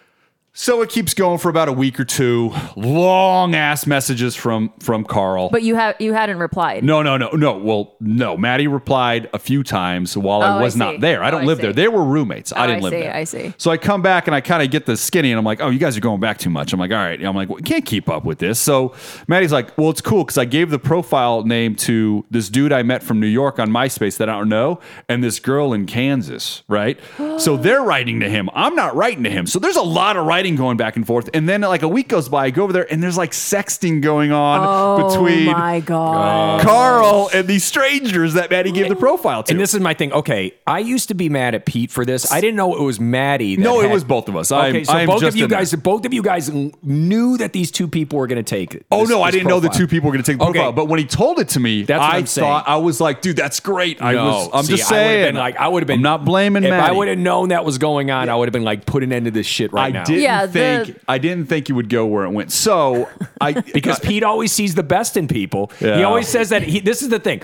[0.58, 2.50] So it keeps going for about a week or two.
[2.76, 5.50] Long ass messages from from Carl.
[5.50, 6.82] But you have you hadn't replied.
[6.82, 7.58] no, no, no, no.
[7.58, 8.38] Well, no.
[8.38, 10.78] Maddie replied a few times while Oh, I I was see.
[10.78, 11.22] not there.
[11.22, 11.62] I Oh, don't I live see.
[11.62, 11.72] there.
[11.74, 12.54] They were roommates.
[12.54, 13.14] I Oh, didn't I live see, there.
[13.14, 13.54] I see.
[13.58, 15.68] So I come back and I kind of get the skinny, and I'm like, "Oh,
[15.68, 17.62] you guys are going back too much." I'm like, "All right." I'm like, well, "We
[17.62, 18.94] can't keep up with this." So
[19.28, 22.82] Maddie's like, "Well, it's cool because I gave the profile name to this dude I
[22.82, 26.62] met from New York on MySpace that I don't know, and this girl in Kansas,
[26.66, 26.98] right?
[27.36, 28.48] so they're writing to him.
[28.54, 29.46] I'm not writing to him.
[29.46, 31.28] So there's a lot of writing going back and forth.
[31.34, 34.00] And then like a week goes by, I go over there, and there's like sexting
[34.02, 36.60] going on Oh between my god.
[36.62, 39.50] Carl and these strangers that Maddie gave the profile to.
[39.52, 40.12] And this is my thing.
[40.12, 42.30] Okay, I used to be mad at Pete for this.
[42.30, 43.56] I didn't know it was Maddie.
[43.56, 44.52] That No, it was both of us.
[44.52, 45.58] I'm- Okay, so I'm both just of you in there.
[45.60, 46.50] guys, both of you guys
[46.82, 48.82] knew that these two people were going to take.
[48.90, 50.52] Oh this- no, I didn't know the two people were going to take the Okay.
[50.58, 50.72] profile.
[50.72, 52.46] But when he told it to me, That's what I I'm saying.
[52.46, 54.02] thought I was like, dude, that's great.
[54.02, 54.50] I was.
[54.52, 55.26] I'm see, just saying.
[55.28, 55.96] been like, I would have been.
[55.98, 56.88] I'm not blaming If Maddie.
[56.88, 59.12] I would have known that was going on, I would have been like, put an
[59.12, 60.04] end to this shit right I now.
[60.04, 61.00] didn't Yeah, the- think.
[61.08, 62.52] I didn't think you would go where it went.
[62.52, 63.08] So
[63.40, 65.70] I because Pete always sees the best in people.
[65.78, 67.40] He always says that he, this is the thing.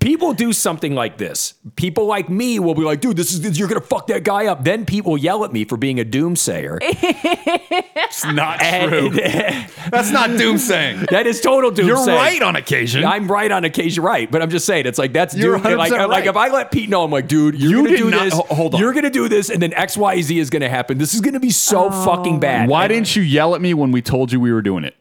[0.00, 1.54] People do something like this.
[1.76, 4.64] People like me will be like, dude, this is you're gonna fuck that guy up.
[4.64, 6.78] Then Pete will yell at me for being a doomsayer.
[6.80, 9.18] it's not true.
[9.20, 11.10] And- that's not doomsaying.
[11.10, 11.86] that is total doomsaying.
[11.86, 13.04] You're right on occasion.
[13.04, 14.30] I'm right on occasion, right?
[14.30, 16.70] But I'm just saying, it's like that's You're doom, like 100% like if I let
[16.70, 18.34] Pete know, I'm like, dude, you're You gonna do not- this.
[18.34, 18.80] hold on.
[18.80, 20.96] You're gonna do this, and then X, Y, Z is gonna happen.
[20.98, 22.04] This is gonna be so Oh.
[22.06, 22.68] fucking bad.
[22.70, 24.96] Why And didn't you yell at me when we told you we were doing it?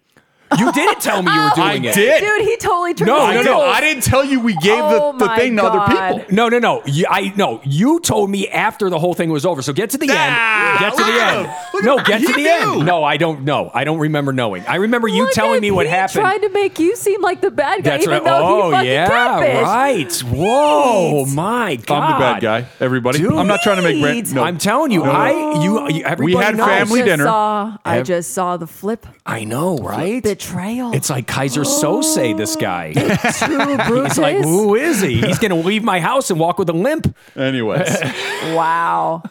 [0.57, 1.95] You didn't tell me you were doing I it?
[1.95, 2.21] did.
[2.23, 3.75] Dude, he totally turned No, his no, no, tables.
[3.75, 6.17] I didn't tell you we gave Oh the, the my thing to other God.
[6.19, 6.35] people.
[6.35, 6.81] No, no, no.
[6.85, 7.61] You, I no.
[7.63, 9.61] You told me after the whole thing was over.
[9.61, 10.79] So get to the Ah, end.
[10.79, 11.47] Get to look the at end.
[11.47, 11.55] him.
[11.73, 12.27] Look No, at get him.
[12.27, 12.73] to He the knew.
[12.79, 12.85] end.
[12.85, 13.71] No, I don't know.
[13.73, 14.63] I don't remember knowing.
[14.67, 16.21] I remember you Look telling at me what Pete happened.
[16.21, 18.23] Trying to make you seem like the bad guy, That's even right.
[18.23, 19.63] though Oh he fucking yeah, catfished.
[19.63, 20.21] right.
[20.47, 21.33] Whoa, Pete.
[21.35, 21.95] my god.
[22.03, 22.65] I'm the bad guy.
[22.79, 23.19] Everybody.
[23.19, 23.33] Dude.
[23.33, 24.01] I'm not trying to make.
[24.01, 24.43] Brand, no.
[24.43, 26.65] I'm telling you, I you, you everybody had knows.
[26.67, 27.23] family I just dinner.
[27.25, 30.21] Saw, I Ev- just saw the flip I know, right?
[30.43, 30.93] Betrayal.
[30.93, 32.93] It's like Keyser Söze, this guy.
[33.37, 34.13] True Brutus.
[34.13, 35.21] He's like, who is he?
[35.21, 37.15] He's gonna leave my house and walk with a limp.
[37.35, 37.97] Anyways.
[38.53, 39.23] Wow.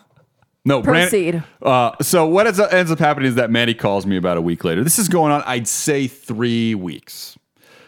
[0.64, 1.42] No, Brand- Proceed.
[1.60, 4.40] uh, so what ends up, ends up happening is that Maddie calls me about a
[4.40, 4.82] week later.
[4.82, 7.36] This is going on, I'd say, three weeks.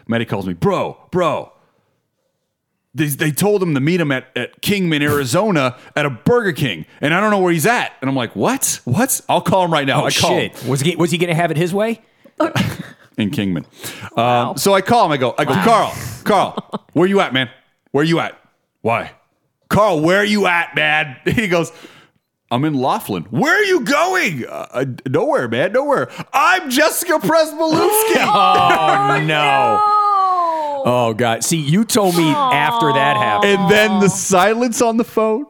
[0.06, 1.50] Maddie calls me, bro, bro.
[2.94, 6.84] They, they told him to meet him at, at Kingman, Arizona, at a Burger King,
[7.00, 7.92] and I don't know where he's at.
[8.00, 8.80] And I'm like, what?
[8.84, 9.20] What?
[9.28, 10.02] I'll call him right now.
[10.02, 10.68] Oh I call him shit!
[10.68, 12.02] Was he was he gonna have it his way?
[13.18, 13.66] in Kingman.
[14.16, 15.12] Um, so I call him.
[15.12, 17.50] I go, I go, Carl, Carl, where you at, man?
[17.92, 18.38] Where you at?
[18.82, 19.12] Why?
[19.68, 21.16] Carl, where are you at, man?
[21.24, 21.72] He goes,
[22.50, 23.24] I'm in Laughlin.
[23.24, 24.46] Where are you going?
[24.46, 25.72] Uh, uh, nowhere, man.
[25.72, 26.10] Nowhere.
[26.32, 28.14] I'm Jessica Pryzbylewski.
[29.16, 29.78] Oh no!
[29.80, 30.82] Oh.
[30.86, 31.42] Oh god!
[31.42, 33.52] See, you told me after that happened.
[33.52, 35.46] and then the silence on the phone.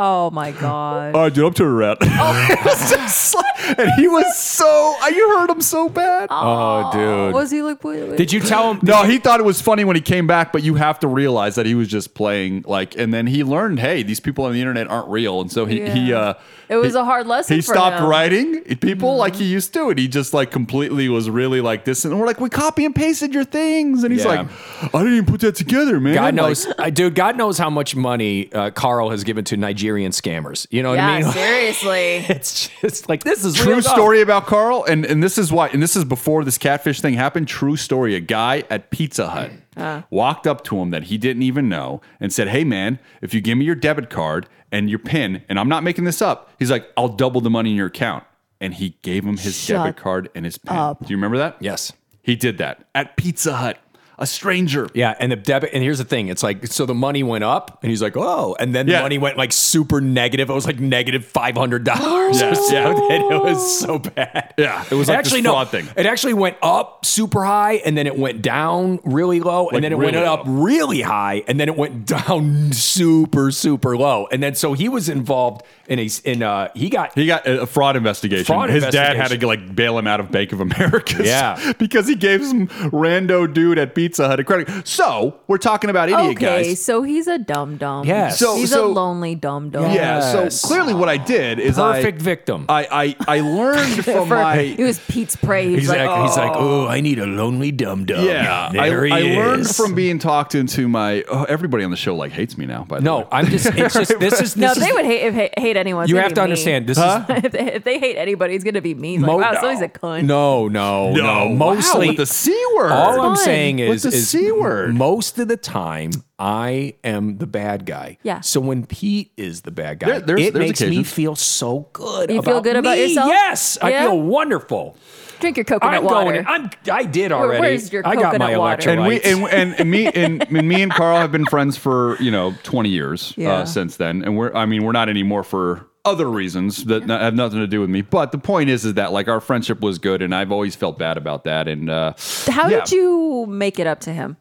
[0.00, 1.14] Oh my god.
[1.16, 1.96] All right, dude, I'm turning around.
[2.02, 3.44] It was just like-
[3.78, 6.28] and he was so, you heard him so bad.
[6.30, 7.34] Oh, dude!
[7.34, 7.82] Was he like?
[7.84, 8.16] Wait, wait.
[8.16, 8.80] Did you tell him?
[8.82, 11.56] No, he thought it was funny when he came back, but you have to realize
[11.56, 14.60] that he was just playing like, and then he learned, hey, these people on the
[14.60, 16.34] internet aren't real, and so he he uh,
[16.70, 18.02] It was he- a hard lesson He for stopped him.
[18.02, 18.10] Mm-hmm.
[18.10, 22.04] writing people like he used to, and he just like completely was really like this,
[22.06, 24.46] and we're like, we copy and pasted your things, and he's Yeah.
[24.82, 26.14] like, I didn't even put that together, man.
[26.14, 27.14] God Like, knows, uh, dude.
[27.14, 29.56] God knows how much money uh, Carl has given to
[29.88, 30.66] Nigerian scammers.
[30.70, 31.32] You know what Yeah, I mean?
[31.32, 32.16] seriously.
[32.28, 35.68] It's just like this is True real story about Carl, and, and this is why,
[35.68, 37.48] and this is before this catfish thing happened.
[37.48, 38.14] True story.
[38.14, 40.02] A guy at Pizza Hut Uh.
[40.10, 43.40] walked up to him that he didn't even know and said, Hey man, if you
[43.40, 46.70] give me your debit card and your PIN, and I'm not making this up, he's
[46.70, 48.24] like, I'll double the money in your account.
[48.60, 50.76] And he gave him his Shut debit card and his PIN.
[50.76, 51.00] up.
[51.06, 51.56] Do you remember that?
[51.60, 51.92] Yes.
[52.22, 53.78] He did that at Pizza Hut.
[54.20, 54.88] A stranger.
[54.94, 57.78] Yeah, and the debit, and here's the thing: it's like so the money went up,
[57.82, 60.50] and he's like, "Oh," and then the money went like super negative.
[60.50, 62.40] It was like negative five hundred dollars.
[62.40, 62.90] Yeah, yeah.
[63.10, 64.54] it was so bad.
[64.58, 65.86] Yeah, it was like this actually fraud thing.
[65.96, 69.84] It actually went up super high, and then it went down really low, Like and
[69.84, 70.52] then it went up low.
[70.52, 75.08] really high, and then it went down super super low, and then so he was
[75.08, 78.44] involved in a in uh he got He got a fraud investigation.
[78.44, 81.22] Fraud His dad had to like bail him out of Bank of America.
[81.24, 81.72] Yeah.
[81.78, 84.86] because he gave some rando dude at Pizza Hut a credit.
[84.88, 86.48] So we're talking about idiot guys.
[86.60, 86.82] Okay, guys.
[86.82, 88.06] so he's a dum dum.
[88.06, 88.38] Yes.
[88.38, 89.82] So- he's so- a lonely dum dum.
[89.84, 90.18] Yeah.
[90.32, 90.60] Yes.
[90.60, 92.64] So clearly, what I did is I- perfect victim.
[92.70, 94.56] I I, I learned from my.
[94.60, 95.78] It was Pete's praise.
[95.80, 98.24] He's like, like, he's like, oh, I need a lonely dum dum.
[98.24, 99.76] Yeah, there I, he I learned is.
[99.76, 101.22] from being talked into my.
[101.30, 102.84] Oh, everybody on the show like hates me now.
[102.84, 103.66] By the way, No, I'm just.
[103.66, 104.18] It's just.
[104.18, 104.54] This is.
[104.54, 106.04] This no, is, they would hate if hate, hate anyone.
[106.04, 106.44] it's You gonna have be to me.
[106.44, 106.86] understand.
[106.86, 106.98] This
[107.44, 109.18] if, they, if they hate anybody, it's gonna be me.
[109.18, 110.24] Like, Mo- wow, somebody's a cunt.
[110.24, 111.48] no, no, no.
[111.48, 112.90] no, Mostly wow, with the c word.
[112.92, 113.44] All I'm fun.
[113.44, 114.94] saying Look is, the is C word.
[114.94, 118.18] most of the time I am the bad guy.
[118.22, 118.40] Yeah.
[118.40, 121.88] So when Pete is the bad guy, There- there's- it there's makes me feel so
[121.92, 122.30] good.
[122.30, 123.06] You about feel good about me.
[123.08, 123.28] yourself?
[123.28, 124.96] Yes, I feel wonderful.
[125.40, 126.24] Drink your coconut I'm water.
[126.24, 126.36] going.
[126.36, 126.46] In.
[126.48, 126.70] I'm.
[126.90, 127.60] I did already.
[127.60, 128.82] where's your I got my coconut water?
[128.82, 128.92] electrolytes.
[128.92, 132.16] and we and, and, and me and, and me and Carl have been friends for
[132.20, 133.52] you know 20 years Yeah.
[133.58, 137.20] uh, since then, and we're I mean we're not anymore for other reasons that not-
[137.20, 138.02] have nothing to do with me.
[138.02, 140.98] But the point is, is that like our friendship was good, and I've always felt
[140.98, 141.68] bad about that.
[141.68, 142.14] And uh,
[142.48, 142.80] How yeah.
[142.80, 144.36] did you make it up to him?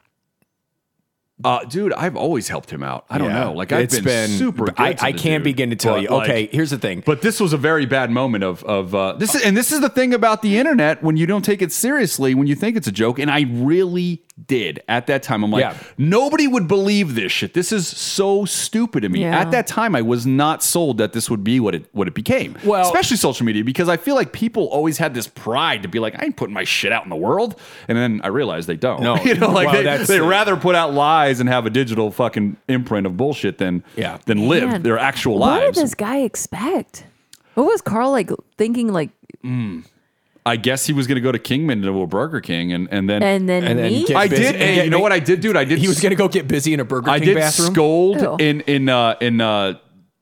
[1.46, 3.06] uh, dude, I've always helped him out.
[3.12, 3.44] I don't Yeah.
[3.44, 4.66] know, like I've It's been, super.
[4.66, 5.54] Good I, to I can't dude.
[5.56, 6.10] begin to tell But, you.
[6.10, 7.04] like, Okay, here's the thing.
[7.06, 9.80] But this was a very bad moment of of uh, this, is, and this is
[9.82, 12.88] the thing about the internet when you don't take it seriously, when you think it's
[12.88, 15.44] a joke, and I really did at that time.
[15.44, 15.76] I'm like, Yeah.
[15.98, 17.54] nobody would believe this shit.
[17.56, 19.22] This is so stupid to me.
[19.22, 19.40] Yeah.
[19.40, 22.14] At that time, I was not sold that this would be what it what it
[22.14, 22.56] became.
[22.64, 25.98] Well- especially social media, because I feel like people always had this pride to be
[26.00, 28.76] like, I ain't putting my shit out in the world, and then I realized they
[28.78, 29.02] don't.
[29.02, 29.16] No.
[29.24, 32.12] you know, like Well, they that's- they rather put out lies and have a digital
[32.12, 34.18] fucking imprint of bullshit than Yeah.
[34.26, 35.66] than live Man, their actual What lives.
[35.66, 37.06] What did this guy expect?
[37.56, 38.94] What was Carl like thinking?
[38.94, 39.10] Like,
[39.44, 39.84] mm.
[40.48, 43.10] I guess he was going to go to Kingman to a Burger King, and and
[43.10, 44.06] then and then And then me?
[44.06, 44.56] get- I busy- did.
[44.56, 45.56] and Hey, you know what I did, dude?
[45.58, 45.78] I did.
[45.80, 47.74] he was going to go get busy in a Burger I King did bathroom.
[47.74, 48.36] scold Ew.
[48.40, 49.74] in in uh, in uh,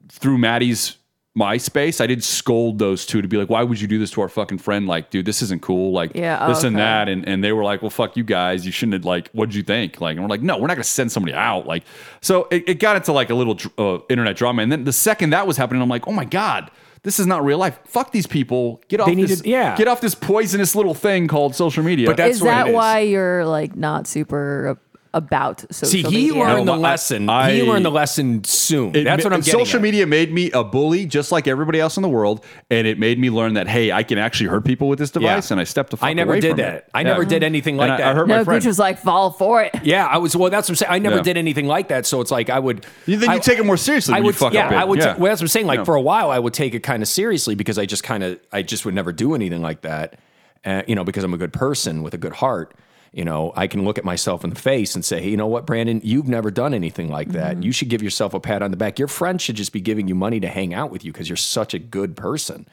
[0.09, 0.97] through Maddie's
[1.37, 1.99] MySpace.
[1.99, 4.29] I did scold those two to be like, why would you do this to our
[4.29, 4.87] fucking friend?
[4.87, 5.91] Like, dude, this isn't cool.
[5.91, 8.65] Like, Yeah, this and that, and and they were like, well, fuck you guys.
[8.65, 9.29] You shouldn't have like.
[9.31, 9.99] What'd you think?
[9.99, 11.67] Like, and we're like, no, we're not going to send somebody out.
[11.67, 11.83] Like,
[12.21, 15.31] so it, it got into like a little uh, internet drama, and then the second
[15.31, 16.71] that was happening, I'm like, oh my god.
[17.05, 17.79] This is not real life.
[17.85, 18.81] Fuck these people.
[18.89, 19.29] Get off They this.
[19.29, 19.77] needed- yeah.
[19.77, 22.07] Get off this poisonous little thing called social media.
[22.07, 22.75] But that's is that it is.
[22.75, 24.77] why you're like not super
[25.15, 26.43] about social See, he media?
[26.43, 27.29] learned the I- lesson.
[27.29, 28.95] I- he learned the lesson soon.
[28.95, 29.59] It That's ma- what I'm getting.
[29.59, 29.81] Social at.
[29.83, 33.17] media made me a bully, just like everybody else in the world, and it made
[33.17, 35.89] me learn that hey, I can actually hurt people with this device, and I stepped
[35.91, 36.73] the fuck I never away did from that.
[36.75, 36.89] it.
[36.93, 37.07] I Yeah.
[37.07, 38.07] never did anything like And I- that.
[38.09, 38.61] I hurt my no, friend.
[38.61, 39.73] Gooch was like, fall for it.
[39.83, 40.35] Yeah, I was.
[40.35, 40.91] Well, that's what I'm saying.
[40.91, 41.21] I never Yeah.
[41.23, 42.05] did anything like that.
[42.05, 42.85] So it's like I would.
[43.07, 44.35] You- then you I- take it more seriously I when you would.
[44.35, 44.75] fuck yeah, up it.
[44.75, 44.99] I would.
[44.99, 45.15] Yeah.
[45.17, 45.67] Well, that's what I'm saying.
[45.67, 45.83] Like Yeah.
[45.85, 48.37] for a while, I would take it kind of seriously because I just kind of,
[48.51, 50.19] I just would never do anything like that.
[50.65, 52.73] Uh, you know, because I'm a good person with a good heart.
[53.15, 55.47] You know, I can look at myself in the face and say, hey, you know
[55.47, 57.53] what, Brandon, you've never done anything like that.
[57.53, 57.63] Mm-hmm.
[57.63, 58.99] You should give yourself a pat on the back.
[58.99, 61.37] Your friend should just be giving you money to hang out with you because you're
[61.37, 62.67] such a good person.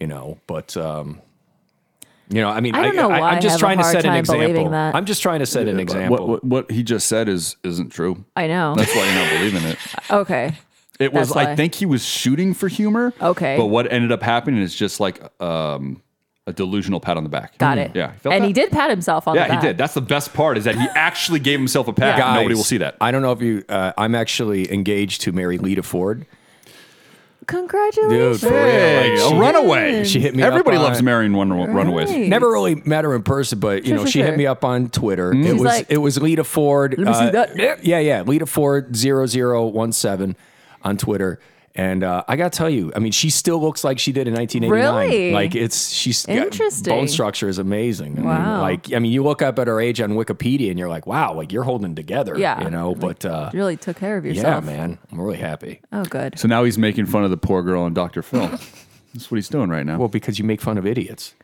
[0.00, 0.76] You know, but.
[0.76, 1.20] um
[2.28, 3.82] you know, I mean, I don't know why I am just have a trying to
[3.82, 4.46] hard set an time example.
[4.46, 4.94] believing that.
[4.94, 6.26] I'm just trying to set an example.
[6.26, 8.24] What, what what he just said is isn't true.
[8.34, 8.74] I know.
[8.74, 9.78] That's why you're not believing it.
[10.10, 10.54] okay.
[10.98, 11.28] It was.
[11.28, 13.12] That's I think he was shooting for humor.
[13.20, 13.56] Okay.
[13.58, 16.00] But what ended up happening is just like um,
[16.46, 17.56] a delusional pat on the back.
[17.58, 17.84] Got hmm.
[17.84, 17.90] it.
[17.94, 18.12] Yeah.
[18.12, 18.46] Felt And that?
[18.48, 19.54] he did pat himself on Yeah, the back.
[19.54, 19.78] Yeah, he did.
[19.78, 22.18] That's the best part is that he actually gave himself a pat.
[22.18, 22.34] Yeah.
[22.34, 22.96] Nobody will see that.
[23.00, 23.64] I don't know if you.
[23.68, 26.26] Uh, I'm actually engaged to marry Lita Ford.
[27.46, 28.40] Congratulations.
[28.40, 30.04] Dude, for real, Hey, like, a runaway.
[30.04, 32.10] she hit me Everybody up loves on- marrying run, runaways.
[32.10, 34.64] Never really met her in person, but you Sure, know, sure, she hit me up
[34.64, 35.32] on Twitter.
[35.32, 35.40] Mm.
[35.40, 36.94] It She's was like, it was Lita Ford.
[36.96, 37.84] Let me see uh, that.
[37.84, 40.36] Yeah, yeah, Lita Ford 0017
[40.82, 41.40] on Twitter.
[41.74, 44.28] And uh, I got to tell you, I mean, she still looks like she did
[44.28, 45.08] in 1989.
[45.08, 45.32] Really?
[45.32, 46.92] Like it's she's Interesting.
[46.94, 48.12] bone structure is amazing.
[48.12, 48.60] I mean, Wow.
[48.60, 51.32] like I mean, you look up at her age on Wikipedia, and you're like, wow,
[51.32, 52.36] like you're holding together.
[52.38, 52.62] Yeah.
[52.62, 52.94] you know.
[52.94, 54.64] But uh, You really took care of yourself.
[54.64, 55.80] yeah, man, I'm really happy.
[55.92, 56.38] Oh, good.
[56.38, 58.20] So now he's making fun of the poor girl on Dr.
[58.22, 58.48] Phil.
[59.14, 59.98] That's what he's doing right now.
[59.98, 61.34] Well, because you make fun of idiots.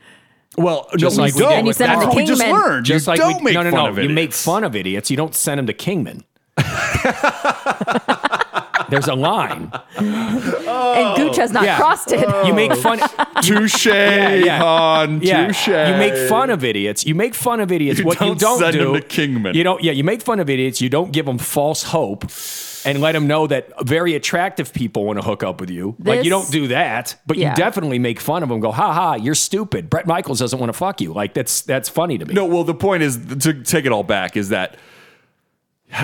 [0.59, 1.65] Well, Just no, like we we did don't.
[1.67, 2.07] with That's Carl.
[2.09, 2.85] what we just learned.
[2.87, 3.91] Just you like don't we, make no, no, fun no.
[3.91, 5.11] of You make fun of idiots.
[5.11, 6.25] You don't send them to Kingman.
[8.91, 9.71] There's a line.
[9.97, 11.77] and Gooch has not Yeah.
[11.77, 12.27] crossed it.
[12.47, 12.77] You make oh.
[12.77, 12.99] fun.
[13.43, 14.59] Touche, yeah.
[14.61, 15.21] hon.
[15.23, 15.69] Yeah, Touche.
[15.69, 17.05] you make fun of idiots.
[17.07, 17.99] You make fun of idiots.
[18.01, 19.55] You what you don't don't send do, them to Kingman.
[19.55, 19.83] You don't.
[19.83, 20.81] Yeah, you make fun of idiots.
[20.81, 22.25] You don't give them false hope,
[22.85, 25.97] and let them know that very attractive people want to hook up with you.
[26.03, 27.51] like you don't do that, but Yeah.
[27.51, 28.61] you definitely make fun of them.
[28.61, 29.91] Go, ha ha, you're stupid.
[29.91, 31.13] Bret Michaels doesn't want to fuck you.
[31.13, 32.35] Like that's that's funny to me.
[32.35, 34.77] No, well, the point is to take it all back is that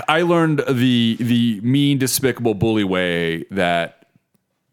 [0.07, 4.07] I learned the the mean, despicable bully way that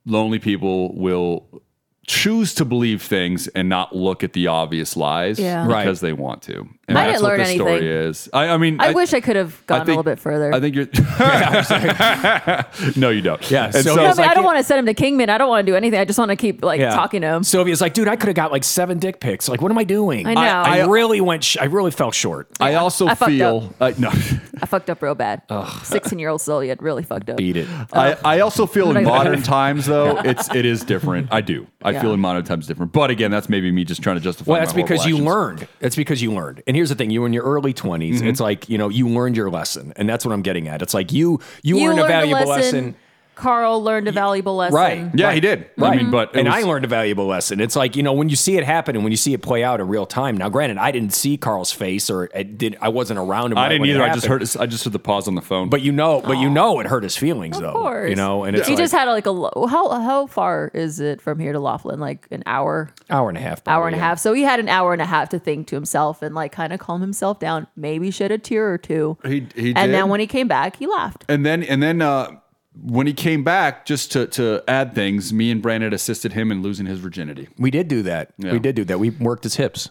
[0.05, 1.62] lonely people will
[2.07, 5.67] choose to believe things and not look at the obvious lies Yeah.
[5.67, 5.85] Right.
[5.85, 6.69] because they want to.
[6.89, 8.29] And I that's didn't what learn the story is.
[8.33, 10.53] I, I mean, I, wish I could have gone I a think- little bit further.
[10.53, 10.87] I think you're.
[12.97, 13.51] no, you don't.
[13.51, 14.95] Yeah, And so so, no, it's but like I don't want to send him to
[14.95, 15.31] Kingman.
[15.31, 16.01] I don't want to do anything.
[16.01, 17.45] I just want to keep like talking to him.
[17.45, 19.49] Sylvia's like, dude, I could have got like seven dick pics.
[19.49, 20.27] Like, what am I doing?
[20.27, 20.41] I know.
[20.41, 21.45] I, I- really went.
[21.45, 22.49] Sh- I really fell short.
[22.61, 23.73] I also I feel.
[23.81, 24.09] I uh, no.
[24.11, 25.43] I fucked up real bad.
[25.85, 27.37] Sixteen-year-old Sylvia really fucked up.
[27.37, 27.69] Beat it.
[27.93, 31.29] I, I also feel in modern times though it's it is different.
[31.33, 31.67] I do.
[31.83, 32.01] I Yeah.
[32.03, 32.93] feel in modern times different.
[32.93, 34.51] But again, that's maybe me just trying to justify.
[34.53, 35.27] Well, my that's because you actions.
[35.27, 35.69] learned.
[35.81, 36.63] That's because you learned.
[36.67, 38.15] And here's the thing: you were in your early 20s.
[38.17, 38.27] Mm-hmm.
[38.27, 40.83] It's like you know you learned your lesson, and that's what I'm getting at.
[40.83, 42.85] It's like you you, You learned a learned a valuable lesson.
[42.87, 42.97] lesson.
[43.35, 44.75] Carl learned a valuable lesson.
[44.77, 45.11] Right.
[45.15, 45.71] Yeah, he did.
[45.81, 47.61] I mean, but and was- I learned a valuable lesson.
[47.61, 49.65] It's like you know when you see it happen and when you see it play
[49.65, 50.37] out in real time.
[50.37, 52.77] Now, granted, I didn't see Carl's face or it did.
[52.81, 53.59] I wasn't around him.
[53.59, 54.03] I right didn't either.
[54.03, 54.43] I just heard.
[54.43, 55.69] His, I just heard the pause on the phone.
[55.71, 57.73] But you know, but you know, it hurt his feelings Of though.
[57.73, 58.11] course.
[58.11, 59.67] You know, and it's he like just had like a low.
[59.69, 62.01] How how far is it from here to Laughlin?
[62.01, 63.67] Like an hour, hour and a half.
[63.67, 64.19] hour and a half.
[64.19, 66.73] So he had an hour and a half to think to himself and like kind
[66.73, 67.67] of calm himself down.
[67.77, 69.17] Maybe shed a tear or two.
[69.25, 69.95] he he and did.
[69.95, 71.25] then when he came back, he laughed.
[71.29, 72.37] and then and then uh,
[72.81, 76.63] when he came back, just to to add things, me and Brandon assisted him in
[76.63, 77.49] losing his virginity.
[77.59, 78.33] We did do that.
[78.39, 78.53] Yeah.
[78.53, 78.99] We did do that.
[78.99, 79.91] We worked his hips.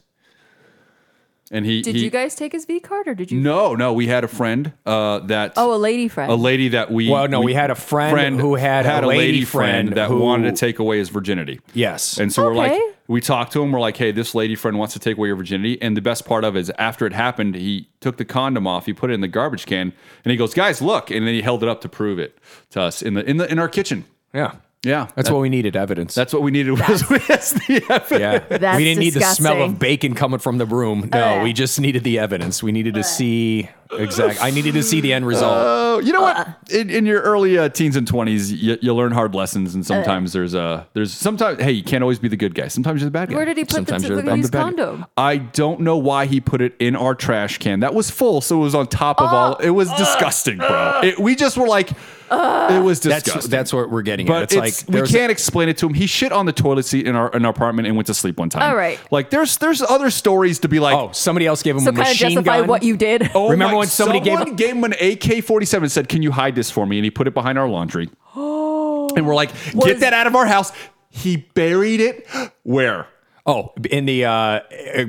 [1.54, 3.40] And he Did he, you guys take his V card or did you?
[3.42, 3.92] No, no.
[3.92, 6.32] We had a friend uh, that Oh, a lady friend.
[6.32, 9.44] a lady that we Well, no, we had a friend who had had a lady
[9.44, 11.60] friend that who- wanted to take away his virginity.
[11.74, 12.18] Yes.
[12.18, 13.74] And so we're like, we talked to him.
[13.74, 15.78] We're like, hey, this lady friend wants to take away your virginity.
[15.82, 18.86] And the best part of it is after it happened, he took the condom off,
[18.86, 19.92] he put it in the garbage can,
[20.24, 21.12] and he goes, guys, look.
[21.12, 22.38] And then he held it up to prove it
[22.70, 24.06] to us in the in the in our kitchen.
[24.34, 24.54] yeah.
[24.84, 26.16] Yeah, That's That- what we needed evidence.
[26.16, 28.12] That's what we needed was was the evidence.
[28.12, 28.40] yeah.
[28.58, 31.08] That's we didn't need the smell of bacon coming from the room.
[31.14, 31.44] No, Uh.
[31.44, 32.64] we just needed the evidence.
[32.64, 34.42] We needed to see exact.
[34.44, 35.54] I needed to see the end result.
[35.58, 36.46] Oh, you know Uh.
[36.46, 36.72] what?
[36.72, 39.78] In, in your early uh, teens and twenties, you, you learn hard lessons, Uh.
[39.78, 42.68] and sometimes there's uh, there's sometimes hey, you can't always be the good guy.
[42.68, 43.36] Sometimes you're the bad guy.
[43.36, 45.06] Where did he put the, Sometimes you're the, the- I'm the condom?
[45.18, 47.82] I don't know why he put it in our trash can.
[47.82, 49.56] That was full, so it was on top of all.
[49.56, 51.02] It was disgusting, bro.
[51.04, 51.92] It, we just were like,
[52.32, 53.50] it was disgusting.
[53.52, 54.44] that's what we're getting but at.
[54.44, 55.94] It's, it's, like we can't explain it to him.
[55.94, 58.38] He shit on the toilet seat in our in our apartment and went to sleep
[58.40, 58.64] one time.
[58.64, 59.00] All right.
[59.12, 60.96] Like there's there's other stories to be like.
[60.96, 62.68] Oh, somebody else gave him So a kind of machine justify gun.
[62.68, 63.30] what you did.
[63.36, 66.08] Oh Remember my- when somebody gave someone gave him an AK forty seven and said,
[66.10, 68.10] "Can you hide this for me?" And he put it behind our laundry.
[68.36, 69.10] Oh.
[69.16, 70.72] And we're like, "Get Was- that out of our house."
[71.10, 72.26] He buried it
[72.64, 73.08] where?
[73.46, 74.62] Oh, in the uh, uh,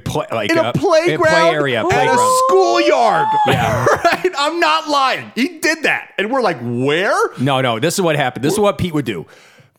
[0.05, 2.19] play, like In a uh, playground, play area, at playground.
[2.19, 3.29] a schoolyard.
[3.47, 3.85] Yeah.
[4.05, 4.33] right.
[4.39, 5.31] I'm not lying.
[5.35, 7.79] He did that, and we're like, "Where?" No, no.
[7.79, 8.43] This is what happened.
[8.45, 9.27] This is what Pete would do.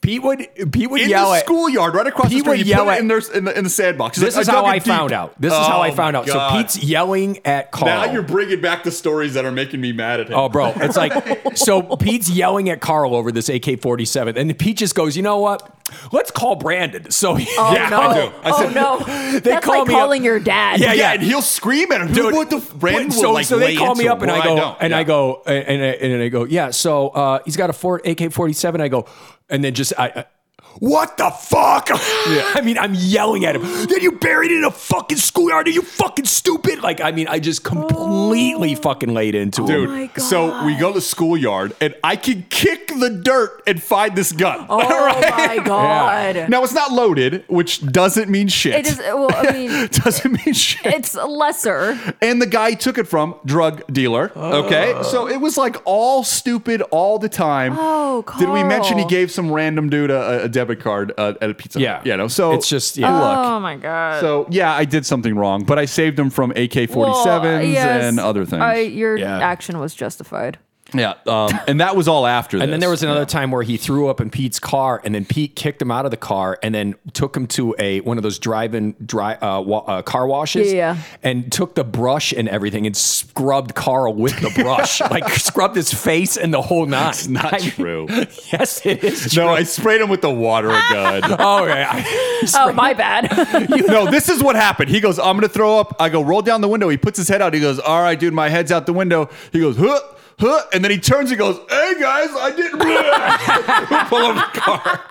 [0.04, 0.40] Pete would
[0.72, 1.46] Pete would In yell the at.
[1.46, 2.50] schoolyard, right across He the street.
[2.52, 4.18] would He yell put it at- in, there, in, the, in the sandbox.
[4.18, 5.34] He's This like, is "I how I it found out.
[5.42, 6.28] This is how I Oh, found out.
[6.28, 7.88] So Pete's yelling at Carl.
[8.06, 10.36] Now you're bringing back the stories that are making me mad at him.
[10.38, 11.14] Oh, bro, it's like
[11.58, 11.82] so.
[11.98, 15.70] Pete's yelling at Carl over this AK-47, and Pete just goes, "You know what?
[16.12, 17.38] Let's call Brandon." So Oh
[17.74, 18.00] yeah, no!
[18.00, 18.32] I do.
[18.44, 19.00] I oh no!
[19.34, 20.80] They That's call like me up- calling your dad.
[20.80, 21.14] Yeah, yeah, yeah.
[21.14, 22.14] and he'll scream at him.
[22.14, 24.30] Dude, what the Brandon so, will like so they lay call me up and.
[24.32, 24.78] I go don't.
[24.82, 24.98] and Yeah.
[24.98, 25.82] I go and and,
[26.14, 29.06] and I go yeah so uh, he's got a four AK forty seven I go
[29.54, 30.26] and then just I,
[30.80, 34.72] what the fuck I mean I'm yelling at him then you buried it in a
[34.72, 38.80] fucking schoolyard are you fucking stupid like I mean I just completely oh.
[38.80, 39.68] fucking laid into it.
[39.68, 43.62] Dude, him my so we go to the schoolyard and I can kick the dirt
[43.68, 44.66] and find this gun.
[44.70, 44.78] Oh
[45.38, 46.50] my god!
[46.50, 48.76] Now it's not loaded, which doesn't mean shit.
[48.76, 49.00] It is.
[49.00, 50.94] Well, I mean, doesn't mean shit.
[50.94, 51.98] it's lesser.
[52.22, 54.32] and the guy took it from, drug dealer.
[54.36, 55.04] Okay, oh.
[55.04, 57.76] so it was like all stupid all the time.
[57.78, 61.50] Oh, Did we mention he gave some random dude a, a debit card uh, at
[61.50, 61.80] a pizza?
[61.80, 62.02] Yeah.
[62.06, 62.28] You know.
[62.28, 63.12] So It's just- yeah.
[63.14, 63.38] look.
[63.38, 64.22] Oh my god!
[64.22, 67.64] So yeah, I did something wrong, but I saved him from AK forty sevens Well,
[67.64, 68.62] yes, and other things.
[68.62, 69.40] I, your Yeah.
[69.40, 70.58] action was justified.
[70.94, 72.58] Yeah, um, and that was all after.
[72.62, 75.26] And then there was another time where he threw up in Pete's car, and then
[75.26, 78.24] Pete kicked him out of the car, and then took him to a one of
[78.24, 80.98] those drive-in dry uh, wa- uh, car washes, Yeah.
[81.24, 85.94] and took the brush and everything and scrubbed Carl with the brush, like scrubbed his
[85.94, 87.10] face and the whole nine.
[87.10, 88.06] It's not I mean, true.
[88.52, 89.44] yes, it is true.
[89.44, 91.22] No, I sprayed him with the water gun.
[91.40, 91.86] Oh, okay.
[91.88, 93.32] I- Oh, my bad.
[93.88, 94.90] no, this is what happened.
[94.90, 95.96] He goes, I'm going to throw up.
[96.00, 96.90] I go, roll down the window.
[96.90, 97.54] He puts his head out.
[97.54, 99.30] He goes, All right, dude, my head's out the window.
[99.54, 100.00] He goes, Huh,
[100.40, 100.66] huh.
[100.74, 102.80] And then he turns and goes, Hey, guys, I didn't
[104.10, 105.02] pull over the car.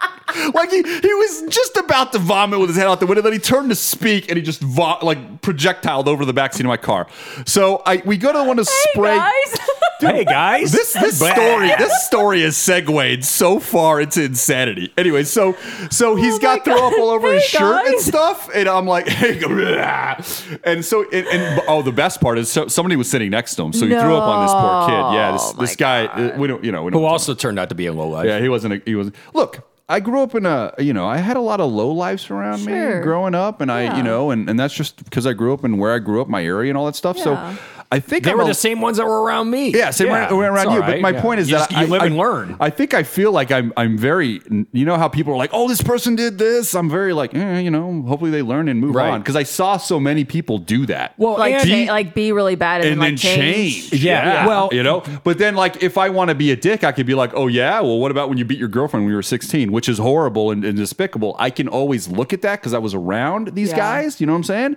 [0.54, 3.22] Like he, he was just about to vomit with his head out the window.
[3.22, 6.66] Then he turned to speak and he just vo- like projectiled over the backseat of
[6.66, 7.06] my car.
[7.46, 9.16] So I we go to the one to spray.
[9.16, 9.58] Guys.
[10.00, 14.92] hey guys, This this story this story is segued so far into insanity.
[14.98, 15.54] Anyway, so
[15.90, 18.86] so he's Oh got throw up all over his Hey, shirt and stuff, and I'm
[18.86, 20.16] like, hey, go, "Blah."
[20.64, 23.62] and so and, and oh, the best part is so, somebody was sitting next to
[23.62, 25.14] him, so he threw up on this poor kid.
[25.16, 27.00] Yeah, this No, this guy, uh, we don't, you know, we don't.
[27.00, 28.26] who also turned out to be a low life.
[28.26, 28.74] yeah, he wasn't.
[28.74, 29.10] A, he was.
[29.34, 30.72] Look, I grew up in a.
[30.78, 33.98] You know, I had a lot of low lives around me growing up, and I,
[33.98, 36.28] you know, and, and that's just because I grew up in where I grew up,
[36.28, 37.18] my area, and all that stuff.
[37.18, 37.24] Yeah.
[37.24, 37.58] So,
[37.92, 39.68] I think They I'm were a- the same ones that were around me.
[39.70, 40.80] yeah, same around, around you.
[40.82, 41.20] all But my yeah.
[41.20, 42.56] point is You that just- you I, live I- and learn.
[42.58, 44.40] I think I feel like I'm I'm very
[44.72, 46.74] you know how people are like, oh, this person did this.
[46.74, 49.10] I'm very like, eh, you know, hopefully they learn and move Right.
[49.10, 51.12] on because I saw so many people do that.
[51.18, 53.90] Well, like, and- cha- like be really bad and, and then, then like, change.
[53.90, 54.02] change.
[54.02, 55.02] Yeah, well- you know.
[55.22, 57.46] But then, like, if I want to be a dick, I could be like, "Oh
[57.46, 59.98] yeah, well, what about when you beat your girlfriend when you were 16?" Which is
[59.98, 61.36] horrible and, and despicable.
[61.38, 63.76] I can always look at that because I was around these Yeah.
[63.76, 64.20] guys.
[64.20, 64.76] You know what I'm saying?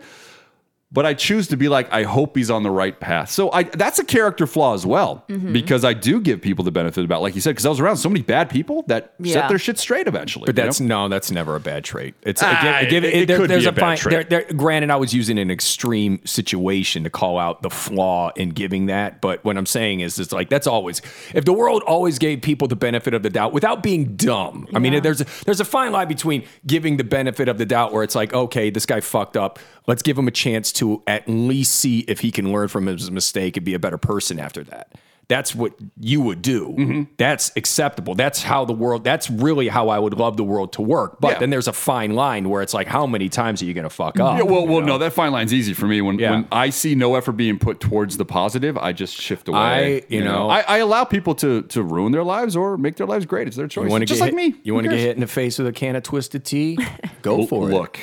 [0.95, 3.29] But I choose to be like, I hope he's on the right path.
[3.29, 5.53] So I that's a character flaw as well Mm-hmm.
[5.53, 7.97] because I do give people the benefit about, like you said, because I was around
[7.97, 9.33] so many bad people that Yeah.
[9.33, 10.45] set their shit straight eventually.
[10.47, 11.03] But that's know?
[11.03, 12.15] no, that's never a bad trait.
[12.23, 13.97] It's Ah, give- give- it- it there- could there's be a a bad fine.
[13.97, 14.29] trait.
[14.29, 18.49] There, there, granted, I was using an extreme situation to call out the flaw in
[18.49, 19.19] giving that.
[19.21, 21.01] But what I'm saying is, it's like that's always
[21.33, 24.67] if the world always gave people the benefit of the doubt without being dumb.
[24.73, 27.91] I mean, there's a, there's a fine line between giving the benefit of the doubt
[27.91, 29.59] where it's like, okay, this guy fucked up.
[29.87, 33.11] Let's give him a chance to at least see if he can learn from his
[33.11, 34.93] mistake and be a better person after that.
[35.27, 36.67] That's what you would do.
[36.77, 37.03] Mm-hmm.
[37.17, 38.13] That's acceptable.
[38.13, 39.03] That's how the world.
[39.03, 41.19] That's really how I would love the world to work.
[41.19, 41.39] But Yeah.
[41.39, 43.89] then there's a fine line where it's like, how many times are you going to
[43.89, 44.37] fuck up?
[44.37, 45.99] Yeah, well, well, no, that fine line's easy for me.
[46.01, 46.29] When Yeah.
[46.29, 49.57] when I see no effort being put towards the positive, I just shift away.
[49.57, 53.07] I- you know- I, I allow people to to ruin their lives or make their
[53.07, 53.47] lives great.
[53.47, 53.91] It's their choice.
[53.91, 54.59] You just get like hit, me.
[54.63, 56.77] You want to get hit in the face with a can of twisted tea?
[57.23, 57.73] Go for it.
[57.73, 57.99] Look,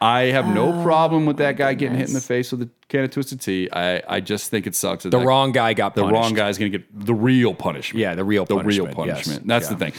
[0.00, 2.70] I have no Oh, problem with that guy getting hit in the face with a
[2.88, 3.68] can of twisted tea.
[3.70, 5.02] I, I just think it sucks.
[5.04, 6.14] that The that- wrong guy got the punished.
[6.22, 8.00] wrong guy's going to get the real punishment.
[8.00, 9.46] Yeah, the real the real punishment, yes.
[9.46, 9.76] That's Yeah.
[9.76, 9.92] the thing.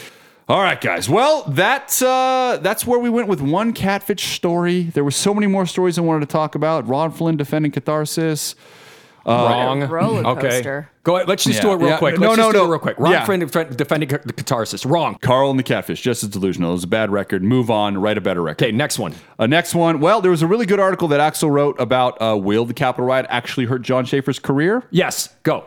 [0.49, 1.07] All right, guys.
[1.07, 4.81] Well, that's uh, that's where we went with one catfish story.
[4.83, 6.87] There were so many more stories I wanted to talk about.
[6.87, 8.55] Robb Flynn defending catharsis.
[9.25, 9.81] Wrong.
[9.83, 10.49] roller Okay.
[10.49, 10.89] coaster.
[11.03, 11.27] Go ahead.
[11.27, 11.61] Let's just Yeah.
[11.61, 11.97] do it real Yeah.
[11.97, 12.19] quick.
[12.19, 12.65] No, Let's no, just do no.
[12.65, 12.95] it real quick.
[12.99, 13.25] Robb Yeah.
[13.25, 14.85] Friend def- defending ca- the catharsis.
[14.85, 15.17] Wrong.
[15.21, 16.71] Carl and the catfish, just as delusional.
[16.71, 17.43] It was a bad record.
[17.43, 17.97] Move on.
[17.97, 18.63] Write a better record.
[18.65, 19.13] Okay, next one.
[19.39, 19.99] Uh, next one.
[19.99, 23.05] Well, there was a really good article that Axl wrote about uh, will the Capitol
[23.07, 24.83] riot actually hurt Jon Schaffer's career?
[24.91, 25.65] Yes, go.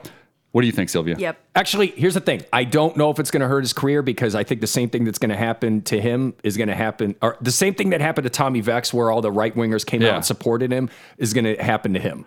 [0.53, 1.17] What do you think, Sylvia?
[1.19, 1.37] Yep.
[1.57, 2.43] Actually, here's the thing.
[2.53, 4.89] I don't know if it's going to hurt his career because I think the same
[4.89, 7.91] thing that's going to happen to him is going to happen, or the same thing
[7.91, 10.11] that happened to Tommy Vext, where all the right wingers came Yeah.
[10.11, 12.25] out and supported him, is going to happen to him.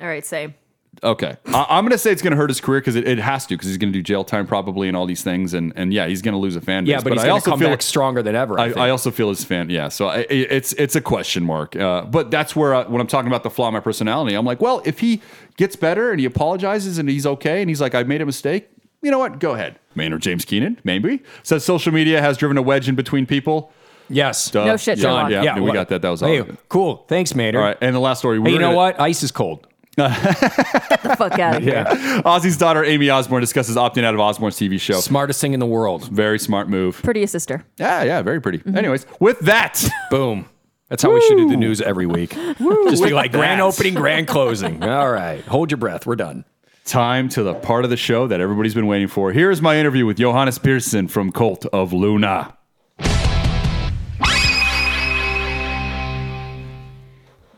[0.00, 0.54] All right, same.
[1.02, 1.36] Okay.
[1.46, 3.46] I- I'm going to say it's going to hurt his career because it, it has
[3.46, 5.52] to because he's going to do jail time probably and all these things.
[5.52, 6.90] And, and yeah, he's going to lose a fan base.
[6.92, 8.58] Yeah, but, he's I going to also come feel back stronger than ever.
[8.58, 8.86] I, I.
[8.86, 9.68] I also feel his fan.
[9.68, 11.76] Yeah, so I, it's it's a question mark.
[11.76, 14.46] Uh, but that's where I, when I'm talking about the flaw in my personality, I'm
[14.46, 15.20] like, well, if he
[15.58, 18.68] gets better and he apologizes and he's okay and he's like, I made a mistake.
[19.02, 19.38] You know what?
[19.38, 19.78] Go ahead.
[19.94, 23.70] Maynard James Keenan, maybe says social media has driven a wedge in between people.
[24.08, 24.50] yes.
[24.50, 24.64] Duh.
[24.64, 25.30] No shit, John.
[25.30, 25.44] Sherlock.
[25.44, 26.00] Yeah, we got that.
[26.02, 26.28] That was all.
[26.30, 26.56] Hey, good.
[26.70, 27.04] cool.
[27.08, 27.60] Thanks, Maynard.
[27.60, 28.38] All right, and the last story.
[28.38, 28.98] We Hey, you know what?
[28.98, 29.66] Ice is cold.
[29.96, 31.84] The fuck out of here.
[32.24, 35.00] Ozzy's daughter Aimée Osbourne discusses opting out of Osbourne's TV show.
[35.00, 36.08] Smartest thing in the world.
[36.10, 37.00] Very smart move.
[37.02, 37.64] Prettiest sister.
[37.78, 38.58] Yeah, yeah, very pretty.
[38.58, 38.76] Mm-hmm.
[38.76, 40.48] Anyways, with that, Boom.
[40.88, 42.30] That's how we should do the news every week.
[42.58, 44.84] Just be like grand opening, grand closing.
[44.84, 45.44] All right.
[45.46, 46.06] Hold your breath.
[46.06, 46.44] We're done.
[46.84, 49.32] time to the part of the show that everybody's been waiting for.
[49.32, 52.56] Here's my interview with Johannes Persson from Cult of Luna.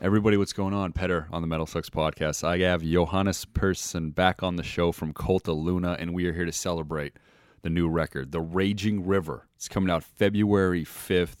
[0.01, 0.93] Everybody, what's going on?
[0.93, 2.47] Petar on the MetalSucks podcast.
[2.47, 6.31] I have Johannes Persson back on the show from Cult of Luna, and we are
[6.31, 7.17] here to celebrate
[7.63, 9.49] the new record, The Raging River.
[9.57, 11.39] It's coming out February 5th.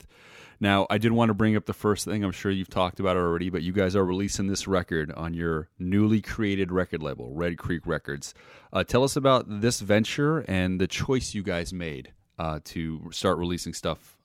[0.59, 2.21] Now, I did want to bring up the first thing.
[2.21, 5.69] I'm sure you've talked about already, but you guys are releasing this record on your
[5.79, 8.33] newly created record label, Red Creek Records.
[8.73, 13.37] Uh, tell us about this venture and the choice you guys made uh, to start
[13.37, 14.17] releasing stuff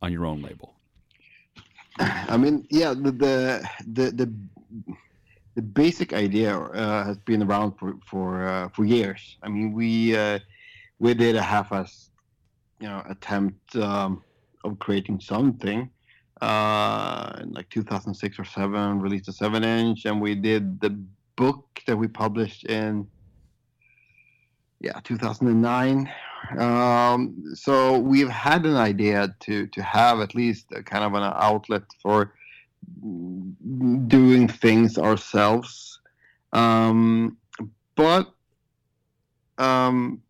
[0.00, 0.76] on your own label.
[1.98, 4.32] I mean, yeah, the the the
[5.54, 9.36] the, basic idea uh, has been around for for uh, for years.
[9.42, 10.38] I mean, we uh,
[10.98, 12.10] we did a half-ass,
[12.80, 14.22] you know, attempt um,
[14.64, 15.90] of creating something.
[16.40, 20.98] Uh, in like 2006 or seven, released a seven-inch, and we did the
[21.36, 23.06] book that we published in
[24.80, 26.10] yeah 2009
[26.58, 31.22] um, so we've had an idea to to have at least a kind of an
[31.22, 32.34] outlet for
[34.08, 36.00] doing things ourselves.
[36.52, 37.36] Um,
[37.94, 38.32] but
[39.58, 40.22] um,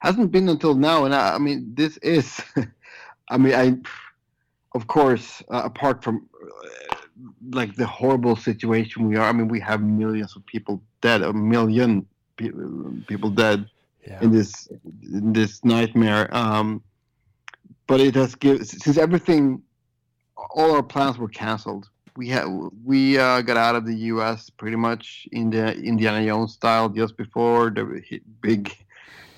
[0.00, 1.04] hasn't been until now.
[1.04, 2.40] And I, I mean this is
[3.30, 3.76] i mean i
[4.74, 6.96] of course uh, apart from uh,
[7.52, 11.32] like the horrible situation we are i mean we have millions of people dead a
[11.32, 12.06] million
[12.36, 12.50] pe-
[13.06, 13.66] people dead
[14.20, 14.68] in this
[15.02, 16.28] in this nightmare.
[16.34, 16.82] Um,
[17.86, 19.62] but it has given since everything,
[20.36, 21.88] all our plans were canceled.
[22.16, 22.46] We had
[22.84, 24.50] we uh, got out of the U.S.
[24.50, 27.84] pretty much in the Indiana Jones style just before the
[28.40, 28.76] big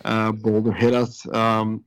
[0.04, 1.84] uh, boulder hit us, um,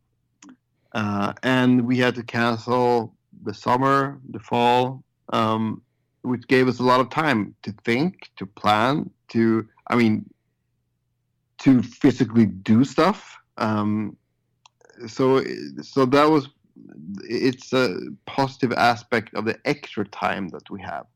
[0.93, 5.03] uh, and we had to cancel the summer, the fall,
[5.34, 5.82] um,
[6.21, 10.26] which gave us a lot of time to think, to plan, to I mean
[11.66, 13.38] to physically do stuff.
[13.57, 14.16] Um,
[15.07, 15.43] so
[15.82, 16.49] so that was
[17.24, 21.07] it's a positive aspect of the extra time that we have.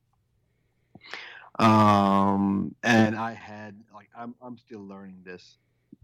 [1.59, 5.57] Um, and I had like I'm I'm still learning this.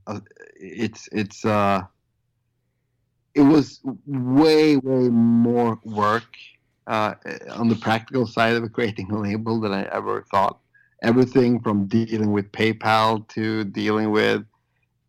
[0.06, 0.20] Uh,
[0.60, 1.82] it's it's uh
[3.34, 6.32] it was way way more work
[6.86, 7.16] uh,
[7.52, 10.60] on the practical side of creating a label than I ever thought.
[11.06, 14.44] Everything from dealing with PayPal to dealing with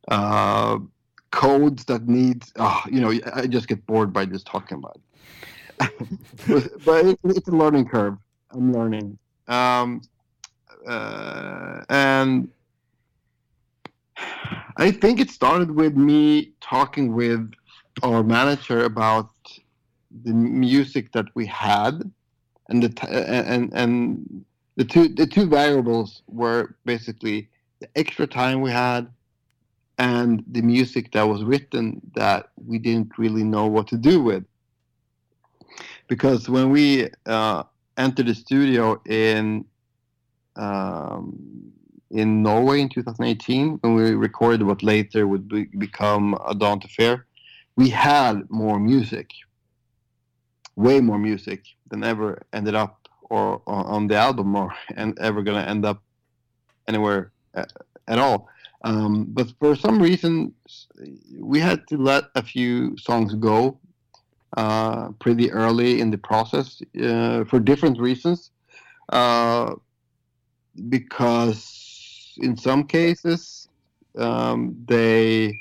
[0.09, 0.79] uh,
[1.31, 5.03] codes that need, oh, you know, I just get bored by just talking about it.
[6.85, 8.17] but it, it's a learning curve.
[8.51, 9.19] I'm learning,
[9.49, 10.03] um,
[10.87, 12.49] uh, and
[14.77, 17.51] I think it started with me talking with
[18.03, 19.31] our manager about
[20.25, 22.11] the music that we had,
[22.69, 24.45] and the t- and and
[24.77, 27.49] the two the two variables were basically
[27.81, 29.09] the extra time we had
[29.99, 34.45] and the music that was written that we didn't really know what to do with.
[36.07, 37.63] Because when we uh,
[37.97, 39.65] entered the studio in
[40.57, 41.73] um,
[42.11, 46.89] in Norway in 2018, when we recorded what later would be, become A Dawn to
[46.89, 47.27] Fear,
[47.77, 49.31] we had more music,
[50.77, 55.63] way more music than ever ended up or, on the album or and ever gonna
[55.63, 56.03] end up
[56.89, 57.73] anywhere at,
[58.09, 58.49] at all.
[58.85, 60.55] Um, but for some reason,
[61.39, 63.79] we had to let a few songs go
[64.57, 68.51] uh, pretty early in the process uh, for different reasons.
[69.09, 69.75] Uh,
[70.89, 73.69] because in some cases,
[74.17, 75.59] um, they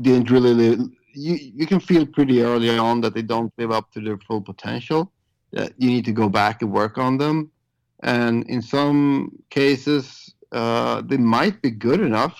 [0.00, 0.80] didn't really live.
[1.12, 4.40] You, you can feel pretty early on that they don't live up to their full
[4.40, 5.12] potential.
[5.52, 7.50] That you need to go back and work on them.
[8.02, 12.38] And in some cases, uh, they might be good enough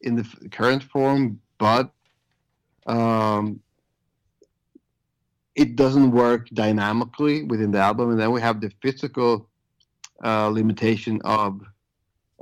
[0.00, 1.90] in the current form, but
[2.86, 3.60] um,
[5.54, 8.10] it doesn't work dynamically within the album.
[8.10, 9.48] And then we have the physical
[10.24, 11.60] uh, limitation of,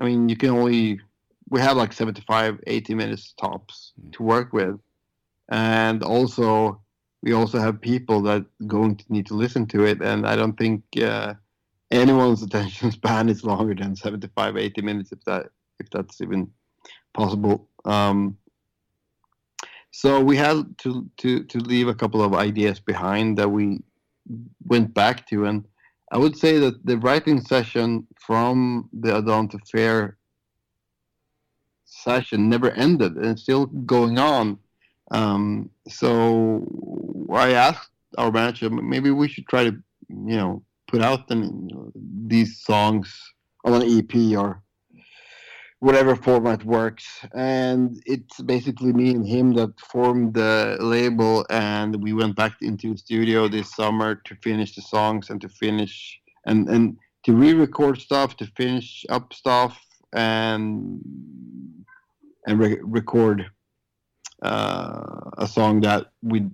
[0.00, 1.00] I mean, you can only,
[1.48, 4.78] we have like 75, 80 minutes tops to work with.
[5.48, 6.80] And also,
[7.22, 10.00] we also have people that going to need to listen to it.
[10.00, 11.34] And I don't think, uh,
[11.90, 15.46] anyone's attention span is longer than 75 80 minutes if that
[15.78, 16.50] if that's even
[17.14, 18.36] possible um,
[19.90, 23.80] so we had to, to to leave a couple of ideas behind that we
[24.66, 25.64] went back to and
[26.12, 30.18] i would say that the writing session from the A Dawn to Fear
[31.86, 34.58] session never ended and it's still going on
[35.10, 39.72] um, so i asked our manager maybe we should try to
[40.08, 41.30] you know put out
[42.26, 43.14] these songs
[43.64, 44.62] on an EP or
[45.80, 47.06] whatever format works.
[47.34, 52.92] And it's basically me and him that formed the label, and we went back into
[52.92, 58.00] the studio this summer to finish the songs and to finish and and to re-record
[58.00, 59.78] stuff, to finish up stuff,
[60.12, 61.00] and
[62.46, 63.46] and re- record
[64.42, 66.46] a song that we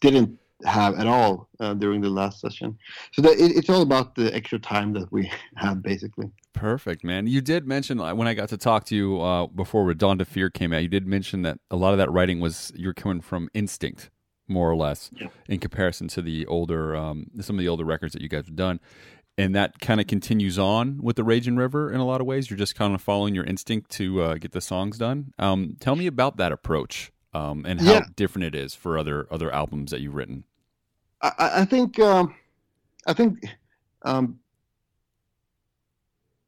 [0.00, 2.76] didn't have at all uh, during the last session.
[3.12, 6.30] So that it, it's all about the extra time that we have, basically.
[6.54, 7.26] Perfect, man.
[7.26, 10.24] You did mention uh, when I got to talk to you uh, before Dawn to
[10.24, 10.82] Fear came out.
[10.82, 14.10] You did mention that a lot of that writing was you're coming from instinct,
[14.48, 15.28] more or less, Yeah.
[15.48, 18.56] in comparison to the older um, some of the older records that you guys have
[18.56, 18.80] done.
[19.38, 22.48] And that kind of continues on with the Raging River in a lot of ways.
[22.48, 25.34] You're just kind of following your instinct to uh, get the songs done.
[25.38, 28.04] Um, tell me about that approach um, and how Yeah.
[28.16, 30.44] different it is for other other albums that you've written.
[31.22, 31.32] I,
[31.62, 32.34] I- think um,
[33.06, 33.32] I think
[34.02, 34.38] um,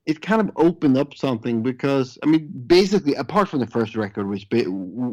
[0.06, 4.26] it kind of opened up something because I mean, basically, apart from the first record,
[4.28, 4.64] which ba-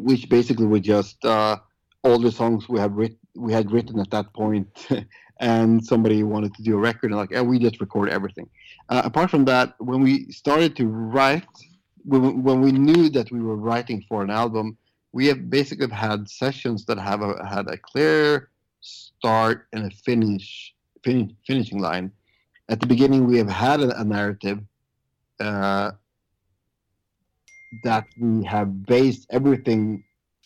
[0.08, 1.56] which basically were just uh,
[2.04, 4.68] all the songs we have writ- we had written at that point,
[5.40, 8.48] and somebody wanted to do a record, and like, eh, we just record everything.
[8.88, 11.44] Uh, apart from that, when we started to write,
[12.04, 14.76] when, when we knew that we were writing for an album,
[15.12, 18.50] we have basically had sessions that have a, had a clear
[18.80, 22.12] start and a finish, fin- finishing line.
[22.68, 24.60] At the beginning, we have had a, a narrative
[25.40, 25.92] uh,
[27.84, 30.04] that we have based everything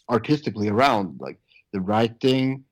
[0.08, 1.38] artistically around, like
[1.72, 2.64] the writing,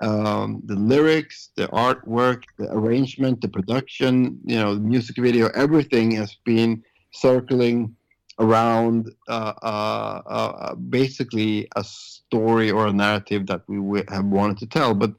[0.00, 6.10] um, the lyrics, the artwork, the arrangement, the production, you know, the music video, everything
[6.12, 6.82] has been
[7.12, 7.94] circling
[8.38, 14.58] around uh, uh, uh, basically a story or a narrative that we w- have wanted
[14.58, 14.94] to tell.
[14.94, 15.12] But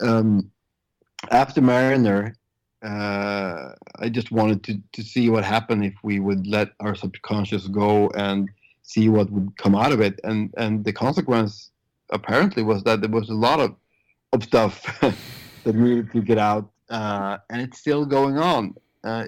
[0.00, 0.50] um,
[1.30, 2.36] after Mariner,
[2.82, 7.66] uh, I just wanted to, to see what happened if we would let our subconscious
[7.68, 8.48] go and
[8.82, 10.20] see what would come out of it.
[10.24, 11.70] And and the consequence
[12.10, 13.74] apparently was that there was a lot of
[14.32, 14.82] of stuff
[15.64, 18.74] that needed to get out, uh, and it's still going on.
[19.04, 19.26] Uh,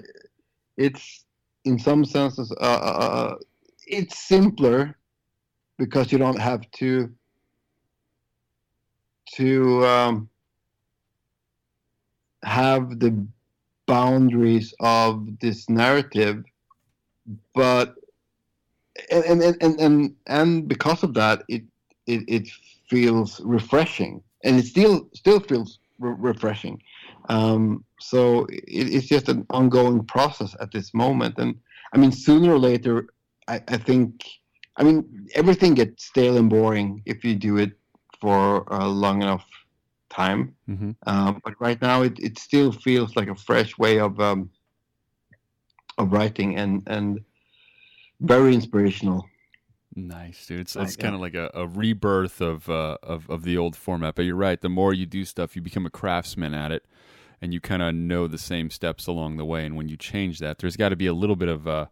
[0.77, 1.25] it's
[1.65, 3.35] in some senses uh, uh,
[3.87, 4.97] it's simpler
[5.77, 7.11] because you don't have to
[9.33, 10.29] to um,
[12.43, 13.25] have the
[13.85, 16.43] boundaries of this narrative,
[17.53, 17.95] but
[19.09, 21.63] and and and and, and, and because of that, it,
[22.07, 22.47] it it
[22.89, 26.81] feels refreshing, and it still still feels re- refreshing.
[27.29, 31.55] Um, so it, it's just an ongoing process at this moment, and
[31.93, 33.07] I mean, sooner or later,
[33.47, 34.23] I, I think,
[34.77, 37.71] I mean, everything gets stale and boring if you do it
[38.19, 39.45] for a long enough
[40.09, 40.55] time.
[40.69, 40.95] Mhm.
[41.07, 44.49] Um, but right now, it, it still feels like a fresh way of um,
[45.97, 47.19] of writing and and
[48.21, 49.25] very inspirational.
[49.95, 50.61] Nice, dude.
[50.61, 54.15] It's, it's kind of like a, a rebirth of, uh, of of the old format.
[54.15, 54.59] But you're right.
[54.59, 56.85] The more you do stuff, you become a craftsman at it,
[57.41, 59.65] and you kind of know the same steps along the way.
[59.65, 61.87] And when you change that, there's got to be a little bit of uh,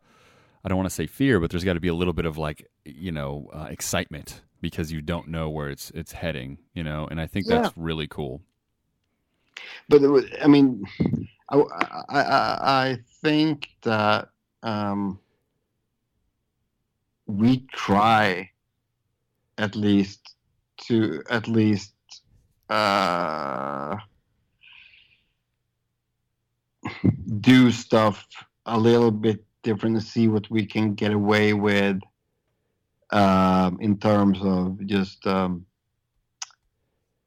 [0.63, 2.37] I don't want to say fear, but there's got to be a little bit of
[2.37, 6.59] like you know uh, excitement because you don't know where it's it's heading.
[6.73, 8.41] You know, and I think that's really cool.
[9.89, 10.85] but was, I mean,
[11.49, 12.21] I, I, I,
[12.91, 14.29] I think that
[14.63, 15.19] um,
[17.29, 18.49] we try
[19.59, 20.35] at least
[20.77, 21.93] to at least
[22.69, 23.95] uh,
[27.39, 28.25] do stuff
[28.65, 31.99] a little bit different and see what we can get away with
[33.11, 35.65] um, in terms of just um,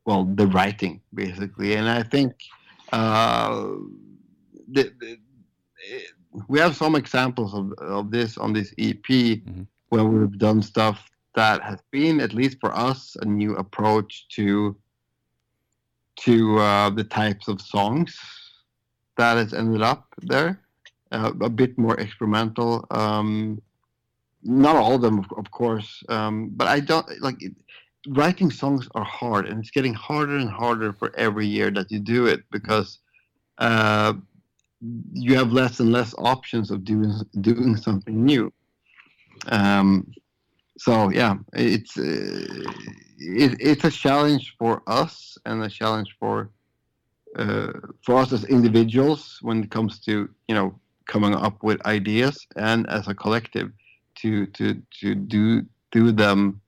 [0.04, 2.32] well the writing basically and i think
[2.92, 3.66] uh,
[4.68, 5.16] the, the,
[5.92, 6.00] eh,
[6.48, 9.66] we have some examples of, of this on this ep Mhm.
[9.92, 14.74] Where we've done stuff that has been at least for us a new approach to
[16.16, 18.18] to uh, the types of songs
[19.18, 20.60] that has ended up there.
[21.10, 23.60] Uh, a bit more experimental um,
[24.42, 27.52] not all of them of, of course um, but i don't like it,
[28.08, 31.98] writing songs are hard and it's getting harder and harder for every year that you
[31.98, 32.98] do it because
[33.58, 34.14] uh,
[35.12, 37.12] you have less and less options of doing
[37.42, 38.50] doing something new
[39.50, 40.06] um,
[40.78, 42.02] so yeah it's uh,
[43.18, 46.50] it, it's a challenge for us and a challenge for
[47.38, 47.72] uh,
[48.04, 52.88] for us as individuals when it comes to you know coming up with ideas and
[52.88, 53.70] as a collective
[54.14, 56.60] to to to do do them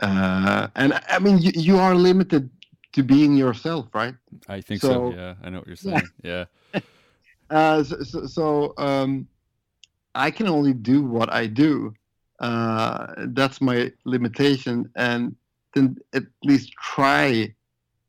[0.00, 2.48] uh, and I mean you, you are limited
[2.92, 4.14] to being yourself right
[4.48, 4.88] I think so.
[4.88, 6.08] So- Yeah, I know what you're saying.
[6.22, 6.44] Yeah.
[7.50, 9.26] uh, so, so, so um,
[10.14, 11.94] I can only do what I do.
[12.40, 15.36] Uh, that's my limitation, and
[15.74, 17.54] then at least try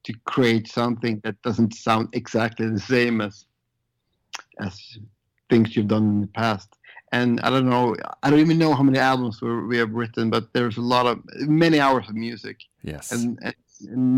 [0.03, 3.45] to create something that doesn't sound exactly the same as
[4.59, 4.79] as
[5.49, 6.69] things you've done in the past.
[7.11, 10.29] And I don't know, I don't even know how many albums we we have written,
[10.29, 13.11] but there's a lot of many hours of music Yes.
[13.11, 13.55] and, and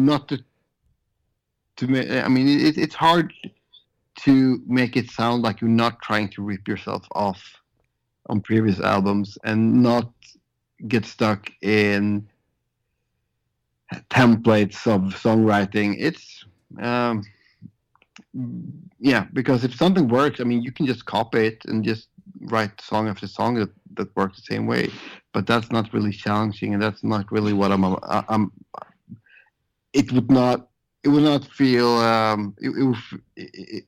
[0.05, 0.43] not to
[1.77, 3.34] to ma- I mean it, it's hard
[4.19, 7.41] to make it sound like you're not trying to rip yourself off
[8.28, 10.11] on previous albums and not
[10.88, 12.28] get stuck in
[14.09, 15.95] templates of songwriting.
[15.99, 16.45] It's
[16.82, 17.24] um
[18.99, 22.07] yeah because if something works i mean you can just copy it and just
[22.41, 24.89] write song after song that, that works the same way.
[25.34, 28.51] But that's not really challenging and that's not really what i'm i'm
[29.93, 30.69] it would not
[31.03, 33.86] it would not feel um it, it it,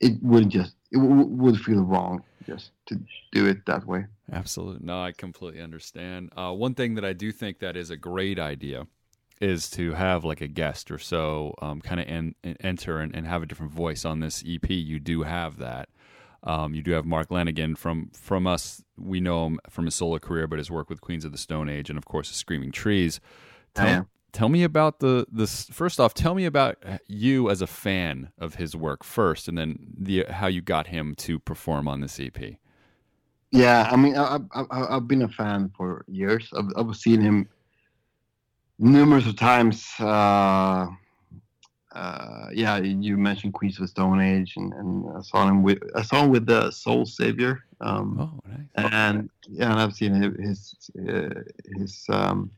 [0.00, 2.98] it, would just it w- would feel wrong just to
[3.32, 4.84] do it that way Absolutely.
[4.84, 6.32] No, I completely understand.
[6.36, 8.88] Uh, one thing that I do think that is a great idea
[9.40, 13.14] is to have like a guest or so um, kind of en- en- enter and,
[13.14, 14.68] and have a different voice on this EP.
[14.68, 15.88] You do have that.
[16.42, 18.82] Um, you do have Mark Lanegan from from us.
[18.98, 21.68] We know him from his solo career, but his work with Queens of the Stone
[21.68, 23.20] Age and of course the Screaming Trees.
[23.74, 24.02] Tell, Yeah.
[24.32, 25.64] Tell me about the this.
[25.70, 29.78] First off, tell me about you as a fan of his work first, and then
[29.98, 32.36] the how you got him to perform on this EP.
[33.52, 34.64] Yeah, I mean, I, I,
[34.96, 36.50] I've been a fan for years.
[36.54, 37.48] I've, I've seen him
[38.78, 39.86] numerous of times.
[39.98, 40.88] Uh,
[41.94, 45.78] uh, yeah, you mentioned Queens of the Stone Age, and, and I saw him with
[45.94, 47.58] I saw him with the Soulsavers.
[47.80, 48.92] Um, Oh, nice.
[48.92, 50.74] and yeah, and I've seen his
[51.08, 51.40] uh,
[51.78, 52.50] his um,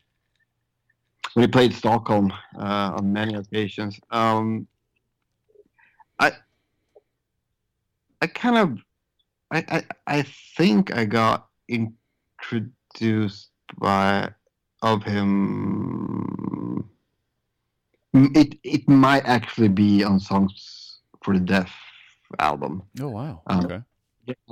[1.35, 3.99] when he played Stockholm uh, on many occasions.
[4.11, 4.67] Um,
[6.19, 6.33] I
[8.21, 8.79] I kind of
[9.51, 9.83] I, I
[10.19, 10.23] I
[10.57, 14.33] think I got introduced by
[14.83, 16.89] of him.
[18.15, 21.73] Mm, It it might actually be on Songs for the Deaf
[22.39, 23.43] album Oh wow.
[23.47, 23.81] Um, Okay.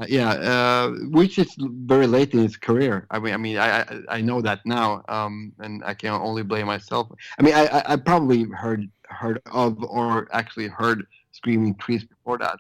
[0.06, 3.06] Yeah, uh, which is very late in his career.
[3.10, 6.66] I mean, I mean, I I, know that now, um, and I can only blame
[6.66, 7.08] myself.
[7.38, 12.58] I mean, I, I, probably heard heard of or actually heard Screaming Trees before that,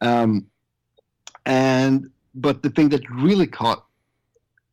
[0.00, 0.46] um,
[1.46, 3.84] and but the thing that really caught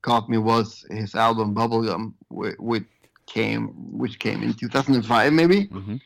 [0.01, 2.85] caught me was his album Bubblegum, which,
[3.27, 5.99] came which came in 2005 maybe, Mhm.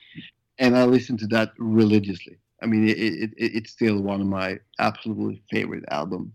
[0.57, 2.40] and I listened to that religiously.
[2.61, 6.31] I mean, it, it, it, it's still one of my absolutely favorite albums.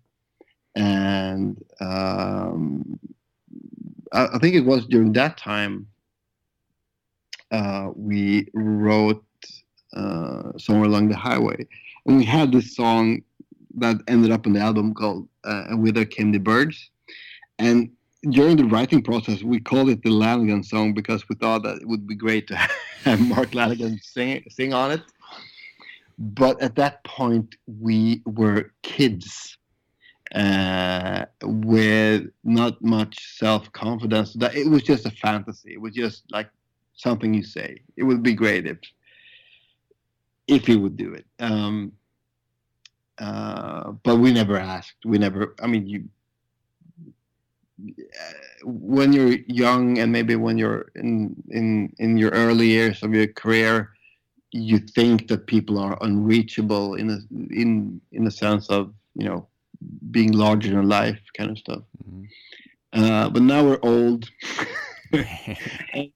[0.74, 2.98] And um,
[4.12, 5.86] I, I think it was during that time
[7.50, 9.24] uh, we wrote
[9.94, 11.66] uh, Somewhere Along the Highway.
[12.04, 13.22] And we had this song
[13.76, 16.90] that ended up on the album called uh, And With Her Came the Birds.
[17.58, 17.90] And
[18.30, 21.88] during the writing process, we called it the Lanegan song because we thought that it
[21.88, 22.56] would be great to
[23.04, 25.02] have Mark Lanegan sing, sing on it
[26.18, 29.58] but at that point we were kids
[30.34, 34.34] uh, with not much self-confidence.
[34.34, 35.72] That it was just a fantasy.
[35.74, 36.48] It was just like
[36.94, 37.82] something you say.
[37.96, 38.78] It would be great if
[40.48, 41.26] if he would do it.
[41.38, 41.92] Um,
[43.18, 44.96] uh, but we never asked.
[45.04, 46.04] We never i mean you
[47.88, 48.32] uh,
[48.64, 53.26] when you're young and maybe when you're in in in your early years of your
[53.26, 53.95] career
[54.52, 57.18] you think that people are unreachable in a
[57.52, 59.46] in in a sense of you know
[60.10, 61.82] being larger than life kind of stuff.
[62.92, 64.30] Uh, but now we're old,
[65.12, 66.10] and,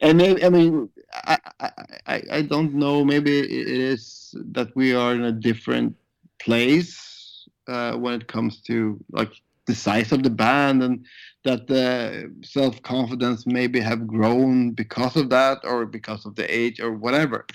[0.00, 1.70] and maybe, I mean I, I
[2.06, 3.04] I I don't know.
[3.04, 5.96] Maybe it is that we are in a different
[6.38, 9.32] place uh, when it comes to like
[9.66, 11.04] the size of the band and
[11.44, 16.80] that the self confidence maybe have grown because of that or because of the age
[16.80, 17.46] or whatever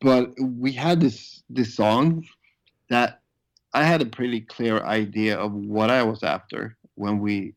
[0.00, 2.24] but we had this this song
[2.90, 3.20] that
[3.72, 7.54] I had a pretty clear idea of what I was after when we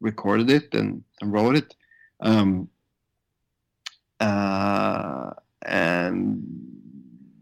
[0.00, 1.74] recorded it and, and wrote it.
[2.20, 2.68] Um,
[4.20, 5.30] uh,
[5.62, 6.42] and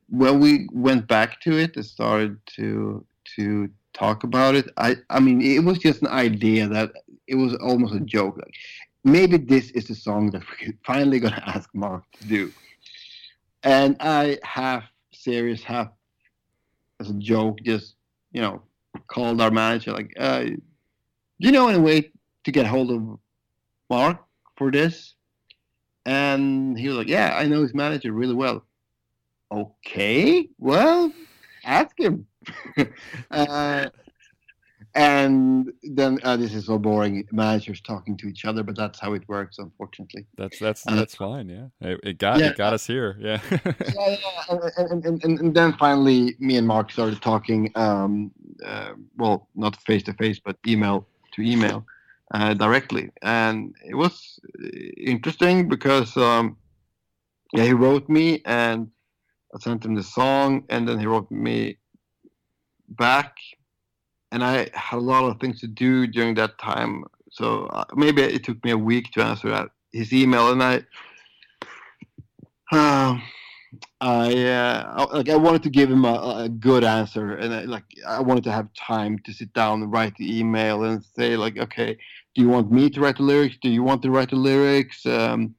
[0.09, 3.05] when we went back to it and started to
[3.37, 6.93] to talk about it, I I mean it was just an idea that
[7.27, 8.37] it was almost a joke.
[8.37, 8.55] Like
[9.05, 12.53] maybe this is the song that we're finally gonna ask Mark to do
[13.63, 15.89] and I half serious, half
[17.01, 17.97] as a joke, just
[18.33, 18.63] you know,
[19.07, 20.59] called our manager like, uh, "Do
[21.39, 22.13] you know any way
[22.45, 23.19] to get hold of
[23.89, 24.25] Mark
[24.57, 25.15] for this?"
[26.07, 28.65] And he was like, "Yeah, I know his manager really well."
[29.53, 31.13] Okay, well,
[31.65, 32.27] ask him.
[33.31, 33.89] uh,
[34.95, 37.27] and then uh, this is so boring.
[37.33, 40.27] Managers talking to each other, but that's how it works, unfortunately.
[40.37, 41.49] That's that's Uh, that's fine.
[41.49, 42.51] Yeah, it, it got yeah.
[42.51, 43.17] it got us here.
[43.21, 43.41] Yeah.
[43.51, 43.59] yeah,
[43.97, 44.17] yeah.
[44.79, 47.71] And, and, and, and then finally, me and Mark started talking.
[47.75, 48.33] Um,
[48.65, 51.87] uh, well, not face to face, but email to email
[52.35, 54.41] uh, directly, and it was
[54.97, 56.57] interesting because um,
[57.53, 58.91] yeah, he wrote me, and
[59.55, 61.79] I sent him the song, and then he wrote me
[62.89, 63.37] back,
[64.33, 68.23] and I had a lot of things to do during that time, so uh, maybe
[68.23, 70.85] it took me a week to answer that his email, and I.
[72.73, 73.23] Um,
[74.01, 77.63] I uh, I- like I wanted to give him a, a good answer, and I,
[77.63, 81.37] like I wanted to have time to sit down and write the email and say
[81.37, 81.97] like, okay,
[82.35, 83.57] do you want me to write the lyrics?
[83.63, 85.05] Do you want to write the lyrics?
[85.07, 85.55] Um,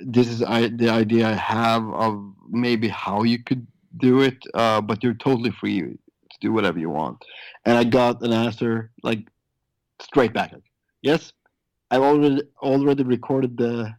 [0.00, 4.80] this is I, the idea I have of maybe how you could do it, uh,
[4.80, 5.96] but you're totally free
[6.40, 7.24] do whatever you want.
[7.64, 9.26] And I got an answer like
[10.00, 10.52] straight back.
[10.52, 10.62] Like,
[11.02, 11.32] yes,
[11.90, 13.94] I've already already recorded the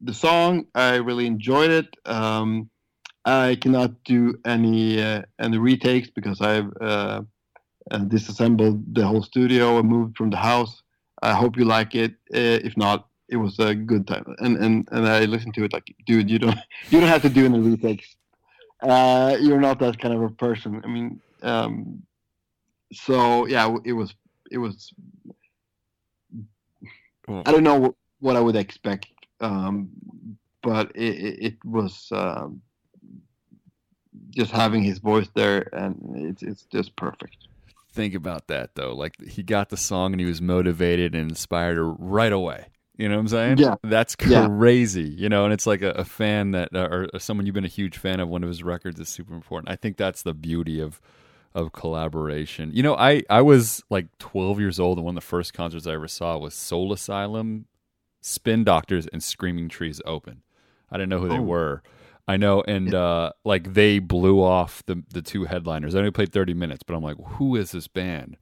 [0.00, 0.66] the song.
[0.74, 1.96] I really enjoyed it.
[2.06, 2.70] Um,
[3.24, 7.22] I cannot do any uh, any retakes because I've uh,
[7.90, 10.82] uh, disassembled the whole studio and moved from the house.
[11.22, 12.12] I hope you like it.
[12.34, 14.24] Uh, if not, it was a good time.
[14.38, 16.58] And and and I listened to it like, dude, you don't
[16.90, 18.16] you don't have to do any retakes.
[18.82, 20.82] Uh, you're not that kind of a person.
[20.84, 22.02] I mean, um,
[22.92, 24.14] so yeah, it was
[24.50, 24.92] it was.
[27.28, 29.06] I don't know what, what I would expect,
[29.40, 29.88] um,
[30.62, 32.60] but it, it, it was um,
[34.30, 37.36] just having his voice there, and it's it's just perfect.
[37.92, 38.94] Think about that though.
[38.94, 42.66] Like he got the song and he was motivated and inspired right away.
[42.96, 43.58] You know what I'm saying?
[43.58, 43.76] Yeah.
[43.82, 44.46] That's Yeah.
[44.46, 45.08] crazy.
[45.08, 47.68] You know, and it's like a, a fan that, or, or someone you've been a
[47.68, 49.70] huge fan of one of his records is super important.
[49.70, 51.00] I think that's the beauty of
[51.54, 52.70] of collaboration.
[52.72, 55.86] You know, I I was like 12 years old and one of the first concerts
[55.86, 57.66] I ever saw was Soul Asylum,
[58.20, 60.42] Spin Doctors, and Screaming Trees Open.
[60.90, 61.42] I didn't know who they Oh.
[61.42, 61.82] were.
[62.28, 65.94] I know, and uh, like they blew off the the two headliners.
[65.94, 68.36] I only played thirty minutes, but I'm like, who is this band?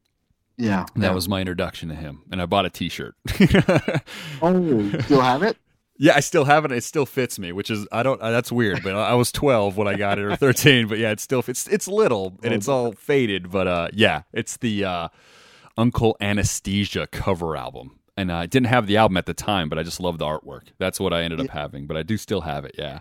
[0.59, 0.85] Yeah.
[0.95, 1.15] And that yeah.
[1.15, 3.15] was my introduction to him, and I bought a T-shirt.
[4.43, 5.57] Oh, you still have it?
[6.03, 6.73] Yeah, I still have it.
[6.73, 8.21] It still fits me, which is I don't.
[8.23, 10.89] Uh, that's weird, but I was 12 when I got it, or 13.
[10.89, 11.69] But yeah, it still fits.
[11.69, 15.09] It's little and it's all faded, but uh, yeah, it's the uh,
[15.77, 17.99] Uncle Anesthesia cover album.
[18.17, 20.69] And I didn't have the album at the time, but I just loved the artwork.
[20.79, 21.87] That's what I ended up having.
[21.87, 22.75] But I do still have it.
[22.79, 23.01] Yeah.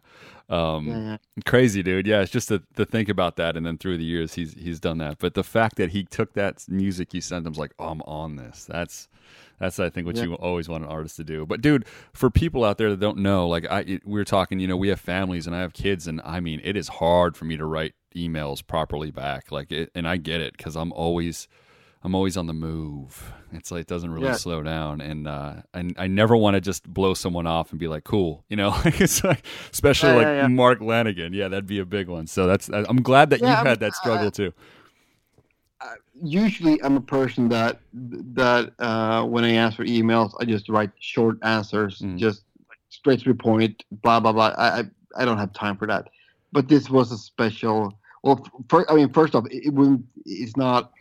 [0.50, 1.18] Um, Yeah.
[1.46, 2.06] Crazy, dude.
[2.08, 4.80] Yeah, it's just to, to think about that, and then through the years, he's he's
[4.80, 5.20] done that.
[5.20, 8.02] But the fact that he took that music you sent him, was like, oh, I'm
[8.04, 8.66] on this.
[8.66, 9.08] That's
[9.60, 10.24] that's I think what Yeah.
[10.24, 11.46] you always want an artist to do.
[11.46, 14.78] But dude, for people out there that don't know, like I we're talking, you know,
[14.78, 17.58] we have families and I have kids, and I mean, it is hard for me
[17.58, 19.52] to write emails properly back.
[19.52, 21.48] Like, it, and I get it because I'm always.
[22.02, 23.34] I'm always on the move.
[23.52, 24.36] It's like it doesn't really Yeah.
[24.36, 27.90] slow down, and uh, I, I never want to just blow someone off and be
[27.90, 28.74] like, "Cool," you know.
[28.86, 30.48] it's like, especially Yeah, like yeah.
[30.48, 31.34] Mark Lanegan.
[31.34, 32.26] Yeah, that'd be a big one.
[32.28, 34.54] So that's I'm glad that I had that struggle uh, too.
[36.22, 41.38] Usually, I'm a person that that uh, when I answer emails, I just write short
[41.44, 42.18] answers, Mm.
[42.18, 42.44] just
[42.90, 43.84] straight to the point.
[44.04, 44.54] Blah blah blah.
[44.58, 44.84] I, I
[45.18, 46.10] I don't have time for that.
[46.52, 47.94] But this was a special.
[48.24, 50.06] Well, for, I mean, first off, it, it wouldn't.
[50.26, 50.92] It's not.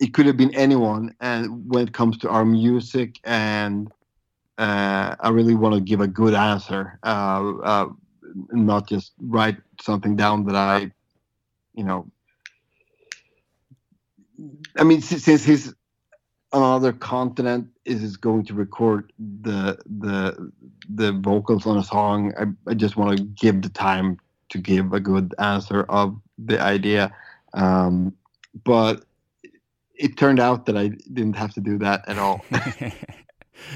[0.00, 3.92] It could have been anyone, and when it comes to our music, and
[4.58, 7.88] uh, I really want to give a good answer, uh, uh,
[8.50, 10.90] not just write something down that I,
[11.74, 12.10] you know.
[14.78, 15.68] I mean, since he's
[16.52, 20.52] on another continent, is is going to record the the
[20.88, 22.32] the vocals on a song.
[22.38, 24.18] I, I just want to give the time
[24.50, 27.12] to give a good answer of the idea,
[27.54, 28.14] um,
[28.64, 29.04] but
[29.94, 32.44] it turned out that I didn't have to do that at all.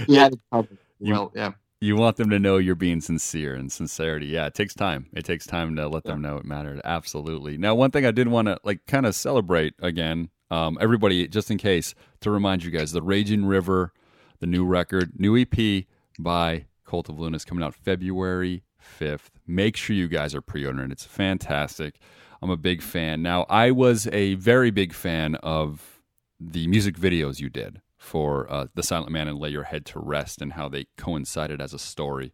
[0.07, 0.79] he had it covered.
[1.01, 1.53] You- Well, yeah.
[1.81, 4.27] you want them to know you're being sincere and sincerity.
[4.27, 5.07] Yeah, it takes time.
[5.15, 6.81] It takes time to let them know it mattered.
[6.85, 7.57] Absolutely.
[7.57, 11.51] Now, one thing I did want to like kind of celebrate again, um, everybody, just
[11.51, 13.93] in case, to remind you guys, the Raging River,
[14.41, 15.85] the new record, new EP
[16.19, 18.63] by Cult of Luna is coming out February
[19.01, 19.31] 5th.
[19.47, 20.91] Make sure you guys are pre-ordering.
[20.91, 21.99] It's fantastic.
[22.41, 23.23] I'm a big fan.
[23.23, 26.01] Now, I was a very big fan of
[26.41, 29.99] the music videos you did for uh, The Silent Man and Lay Your Head to
[29.99, 32.33] Rest and how they coincided as a story.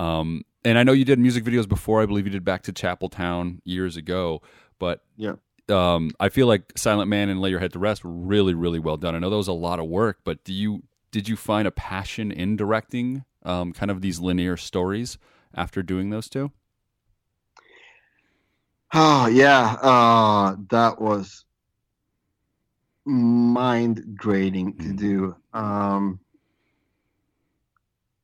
[0.00, 2.02] Um, and I know you did music videos before.
[2.02, 4.42] I believe you did Back to Chapel Town years ago.
[4.78, 5.34] But Yeah.
[5.70, 8.78] Um, I feel like Silent Man and Lay Your Head to Rest were really, really
[8.78, 9.14] well done.
[9.14, 11.70] I know that was a lot of work, but do you did you find a
[11.70, 15.18] passion in directing um, kind of these linear stories
[15.54, 16.52] after doing those two?
[18.92, 21.44] Oh yeah, uh, that was
[23.04, 24.94] mind draining to Mm.
[24.94, 26.20] do um,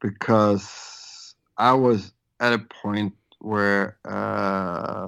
[0.00, 5.06] because I was at a point where uh,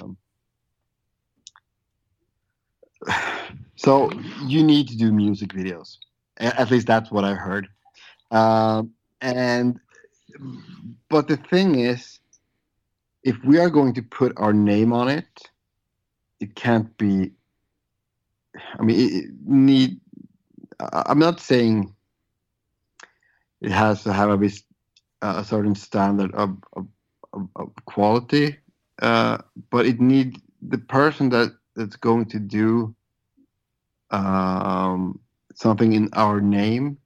[3.76, 4.10] so
[4.44, 5.96] you need to do music videos.
[6.38, 7.68] At least that's what I heard.
[8.30, 9.80] Um, and
[11.08, 12.18] but the thing is,
[13.22, 15.50] if we are going to put our name on it,
[16.40, 17.32] it can't be.
[18.78, 20.00] I mean, it, need.
[20.80, 21.94] I'm not saying
[23.60, 24.50] it has to have a,
[25.22, 26.86] a certain standard of, of,
[27.56, 28.56] of quality,
[29.00, 29.38] uh,
[29.70, 32.94] but it need the person that that's going to do
[34.10, 35.20] um,
[35.54, 36.98] something in our name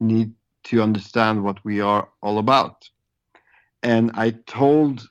[0.00, 0.32] need
[0.64, 2.88] to understand what we are all about.
[3.82, 5.06] And I told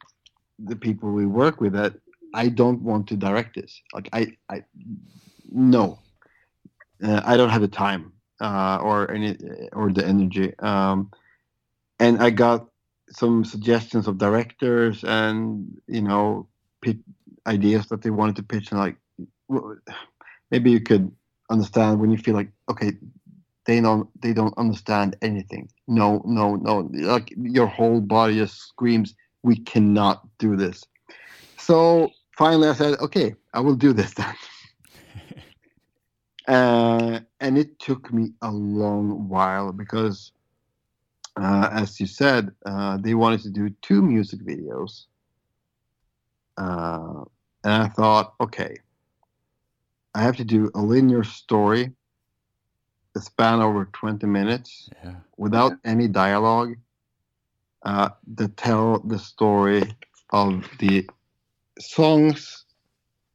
[0.60, 1.94] the people we work with that
[2.34, 3.82] I don't want to direct this.
[3.94, 4.64] Like I, I
[5.52, 6.00] no,
[7.04, 9.38] uh, I don't have the time uh, or any
[9.74, 10.58] or the energy.
[10.60, 11.12] Um,
[12.00, 12.68] and I got
[13.10, 16.48] some suggestions of directors and you know
[16.82, 16.98] pit
[17.46, 18.96] ideas that they wanted to pitch and like
[20.52, 21.12] maybe you could
[21.50, 22.94] understand when you feel like okay
[23.66, 25.70] they don't they don't understand anything.
[25.88, 26.90] No no no.
[26.94, 30.84] Like your whole body just screams we cannot do this.
[31.58, 34.36] So finally i said okay i will do this then.
[36.46, 40.34] Uh, and it took me a long while because
[41.38, 45.06] uh, as you said uh, they wanted to do two music videos.
[46.58, 47.24] Uh,
[47.64, 48.76] and i thought okay
[50.16, 51.94] i have to do a linear story
[53.16, 55.16] a span over 20 minutes Yeah.
[55.38, 56.76] without any dialogue
[57.86, 59.84] uh, that tell the story
[60.32, 61.08] of the
[61.80, 62.66] songs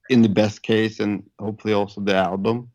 [0.09, 2.71] in the best case and hopefully also the album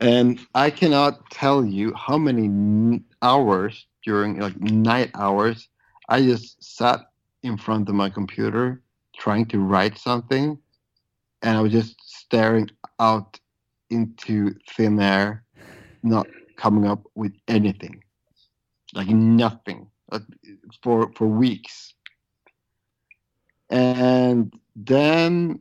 [0.00, 5.68] and i cannot tell you how many hours during like night hours
[6.08, 7.00] i just sat
[7.42, 8.82] in front of my computer
[9.16, 10.58] trying to write something,
[11.42, 11.96] and I was just
[12.32, 13.38] staring out
[13.90, 15.44] into thin air,
[16.02, 16.26] not
[16.56, 18.02] coming up with anything,
[18.94, 20.22] like nothing, like,
[20.82, 21.92] for for weeks.
[23.68, 25.60] And then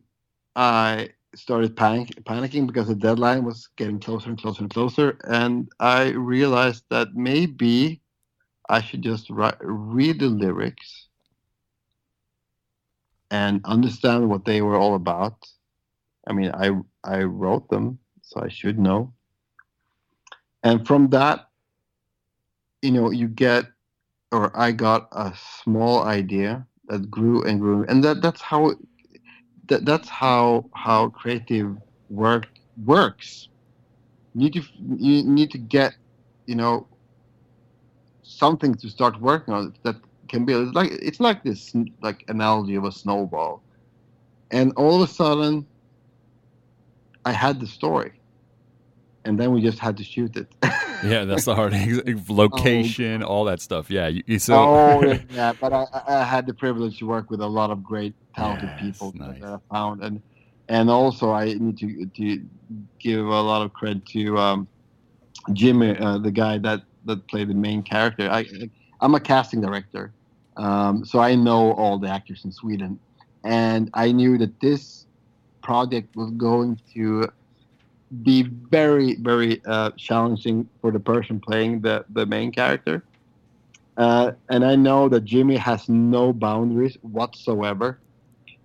[0.56, 5.68] I started panic, panicking because the deadline was getting closer and closer and closer, and
[5.82, 8.00] I realized that maybe
[8.70, 11.10] I should just write, read the lyrics
[13.30, 15.36] and understand what they were all about.
[16.28, 16.72] I mean, I
[17.04, 19.14] I wrote them, so I should know.
[20.64, 21.48] And from that,
[22.82, 23.66] you know, you get,
[24.32, 28.74] or I got a small idea that grew and grew, and that that's how
[29.70, 31.76] that that's how how creative
[32.10, 32.48] work
[32.86, 33.50] works.
[34.36, 34.64] You need to
[34.98, 35.96] you need to get,
[36.46, 36.88] you know,
[38.24, 39.96] something to start working on that
[40.30, 43.64] can be it's like it's like this like analogy of a snowball,
[44.52, 45.68] and all of a sudden,
[47.26, 48.14] I had the story,
[49.26, 50.48] and then we just had to shoot it.
[51.04, 51.74] Yeah, that's the hard
[52.30, 53.90] location, all that stuff.
[53.90, 55.02] Yeah, you, you- so oh
[55.32, 58.14] yeah, but I, I I had the privilege to work with a lot of great
[58.36, 59.40] talented Yes, people nice.
[59.42, 60.22] that I found, and
[60.70, 62.46] and also I need to to
[63.02, 64.68] give a lot of credit to um,
[65.54, 68.30] Jimmy, uh, the guy that that played the main character.
[68.30, 68.46] I
[69.02, 70.14] I'm a casting director,
[70.58, 73.00] um, so I know all the actors in Sweden,
[73.44, 75.01] and I knew that this
[75.62, 77.28] project was going to
[78.24, 83.04] be very very uh, challenging for the person playing the the main character.
[83.98, 88.00] Uh, and I know that Jimmy has no boundaries whatsoever.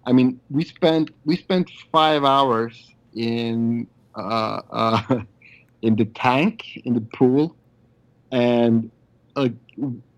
[0.07, 3.87] I mean, we spent we spent five hours in
[4.17, 5.21] uh, uh,
[5.83, 7.57] in the tank in the pool,
[8.31, 8.91] and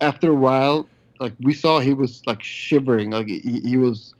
[0.00, 0.88] after a while,
[1.20, 4.14] like we saw he was like shivering, like he, he was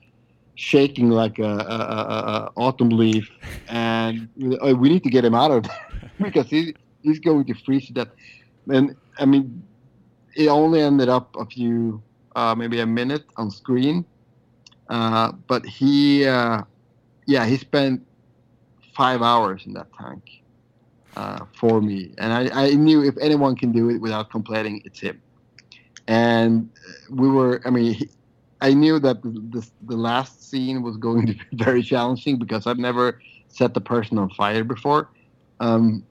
[0.59, 3.29] shaking like a, a, a, autumn leaf,
[3.69, 7.53] and we, uh, need to get him out of there because he, he's going to
[7.53, 8.09] freeze to death.
[8.67, 9.63] And I mean,
[10.35, 12.03] it only ended up a few,
[12.35, 14.05] uh, maybe a minute on screen.
[14.89, 16.63] Uh, but he, uh,
[17.25, 18.05] yeah, he spent
[18.93, 20.41] five hours in that tank
[21.15, 24.99] uh, for me, and I, I knew if anyone can do it without complaining, it's
[24.99, 25.21] him.
[26.07, 26.69] And
[27.09, 28.09] we were, I mean, he,
[28.61, 32.67] I knew that the, the, the last scene was going to be very challenging because
[32.67, 35.09] I've never set the person on fire before,
[35.59, 36.05] um,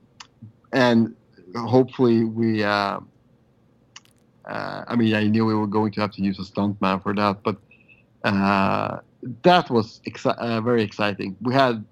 [0.72, 1.14] and
[1.57, 2.64] hopefully we.
[2.64, 3.01] Uh,
[4.46, 7.14] uh, I mean, I knew we were going to have to use a stuntman for
[7.14, 7.57] that, but
[8.24, 8.99] uh,
[9.42, 11.36] that was uh, very exciting.
[11.42, 11.84] We had,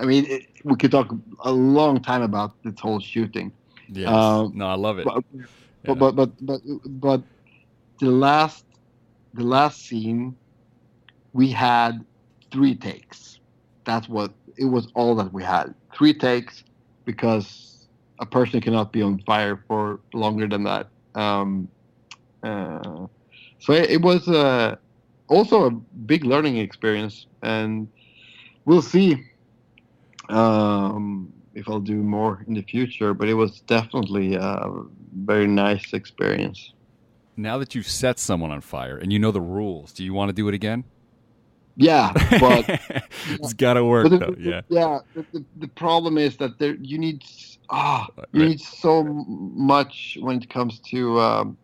[0.00, 3.52] I mean, it, we could talk a long time about this whole shooting,
[3.88, 4.08] yes.
[4.08, 5.04] um, no, I love it.
[5.04, 5.22] but,
[5.84, 5.94] Yeah.
[5.94, 7.22] but, but but but but
[8.00, 8.64] the last
[9.34, 10.36] the last scene,
[11.32, 12.04] we had
[12.52, 13.40] three takes.
[13.84, 14.88] That's what it was.
[14.94, 16.62] All that we had three takes
[17.04, 17.88] because
[18.20, 20.88] a person cannot be on fire for longer than that.
[21.14, 21.68] Um,
[22.42, 23.06] uh,
[23.58, 24.76] so it, it was uh,
[25.28, 27.88] also a big learning experience, and
[28.64, 29.16] we'll see
[30.28, 33.14] um, if I'll do more in the future.
[33.14, 34.68] But it was definitely a
[35.14, 36.72] very nice experience.
[37.36, 40.28] Now that you've set someone on fire and you know the rules, do you want
[40.28, 40.84] to do it again?
[41.76, 42.68] Yeah, but
[43.30, 44.34] it's got to work the, though.
[44.38, 44.60] Yeah.
[44.68, 44.98] yeah.
[45.14, 47.24] The, the, the problem is that there you need
[47.70, 48.48] ah you Right.
[48.50, 51.18] need so much when it comes to.
[51.20, 51.56] Um,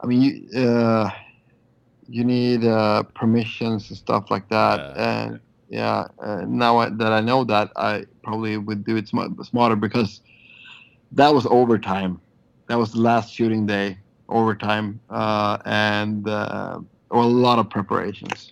[0.00, 1.10] I mean, you, uh,
[2.06, 5.24] you need uh, permissions and stuff like that, Yeah.
[5.24, 5.40] and
[5.70, 6.08] yeah.
[6.22, 10.20] Uh, now I, that I know that, I probably would do it sm- smarter because
[11.12, 12.20] that was overtime.
[12.68, 13.98] That was the last shooting day,
[14.28, 16.78] overtime, uh, and uh,
[17.10, 18.50] or a lot of preparations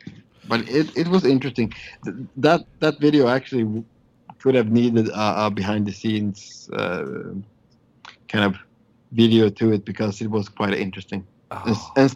[0.49, 1.73] but it, it was interesting.
[2.05, 3.85] Th- That that video actually
[4.43, 7.05] could have needed a, a behind the scenes uh,
[8.29, 8.57] kind of
[9.13, 12.13] video to it because it was quite interesting Oh, and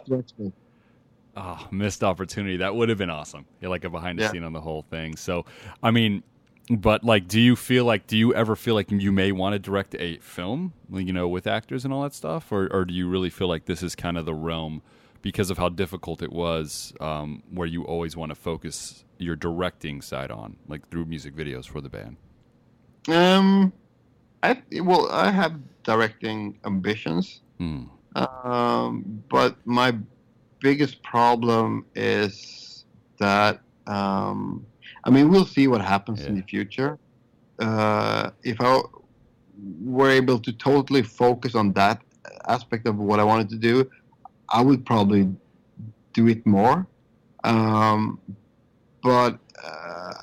[1.35, 2.57] oh, missed opportunity.
[2.57, 3.45] That would have been awesome.
[3.61, 4.31] Yeah, like a behind the Yeah.
[4.31, 5.15] scene on the whole thing.
[5.15, 5.45] So,
[5.83, 6.23] I mean,
[6.69, 9.59] but like, do you feel like, do you ever feel like you may want to
[9.59, 12.51] direct a film, you know, with actors and all that stuff?
[12.51, 14.81] Or, or do you really feel like this is kind of the realm
[15.21, 20.01] because of how difficult it was, um, where you always want to focus your directing
[20.01, 22.17] side on, like through music videos for the band?
[23.07, 23.73] Um,
[24.43, 27.85] I well, I have directing ambitions, Hmm.
[28.15, 29.95] um, but my
[30.59, 32.85] biggest problem is
[33.19, 34.65] that um,
[35.07, 36.99] I mean we'll see what happens in the future.
[37.59, 38.81] Uh, if I
[39.83, 42.01] were able to totally focus on that
[42.47, 43.89] aspect of what I wanted to do,
[44.49, 45.23] I would probably
[46.13, 46.85] do it more.
[47.43, 48.19] Um,
[49.01, 50.13] but uh,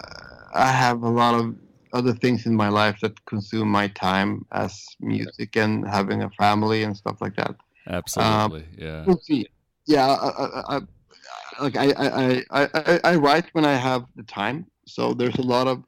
[0.54, 1.54] I have a lot of
[1.92, 6.82] other things in my life that consume my time as music and having a family
[6.82, 7.54] and stuff like that.
[7.86, 8.66] Absolutely.
[8.76, 9.04] yeah.
[9.06, 9.46] We'll see.
[9.86, 10.80] Yeah, I, I, I,
[11.62, 14.66] like I, I, I, I, I write when I have the time.
[14.86, 15.82] So there's a lot of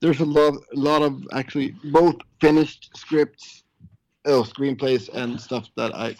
[0.00, 3.64] there's a lot a lot of actually both finished scripts,
[4.26, 6.16] oh, screenplays and stuff that I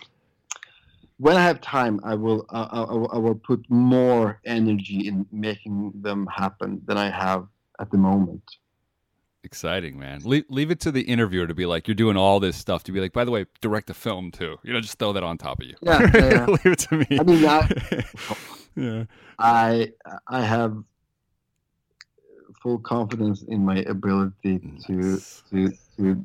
[1.18, 5.92] when I have time I will uh, I, I will- put more energy in making
[5.94, 7.46] them happen than I have
[7.80, 8.42] at the moment.
[9.42, 10.20] Exciting, man.
[10.24, 12.84] Leave, leave it to the interviewer to be like, you're doing all this stuff.
[12.84, 14.58] To be like, by the way, direct a film too.
[14.62, 15.74] You know, just throw that on top of you.
[15.80, 16.46] Yeah, yeah, yeah.
[16.46, 17.06] leave it to me.
[17.18, 18.04] I mean, I,
[18.76, 19.04] yeah.
[19.38, 19.92] I
[20.28, 20.76] I have
[22.62, 26.22] full confidence in my ability to to to.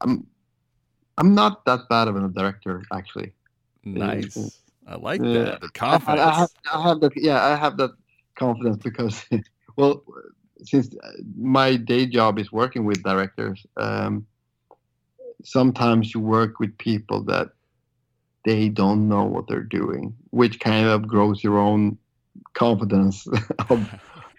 [0.00, 0.26] I'm
[1.18, 3.32] I'm not that bad of a director actually.
[3.84, 4.36] Nice.
[4.86, 5.32] I like Yeah.
[5.32, 5.60] that.
[5.60, 6.54] The I, I have, confidence.
[6.72, 7.12] I have that.
[7.16, 7.90] Yeah, I have that
[8.36, 9.24] confidence because,
[9.76, 10.02] well,
[10.64, 10.94] since
[11.36, 14.26] my day job is working with directors, um,
[15.44, 17.50] sometimes you work with people that
[18.44, 21.98] they don't know what they're doing, which kind of grows your own
[22.54, 23.26] confidence.
[23.70, 23.88] of,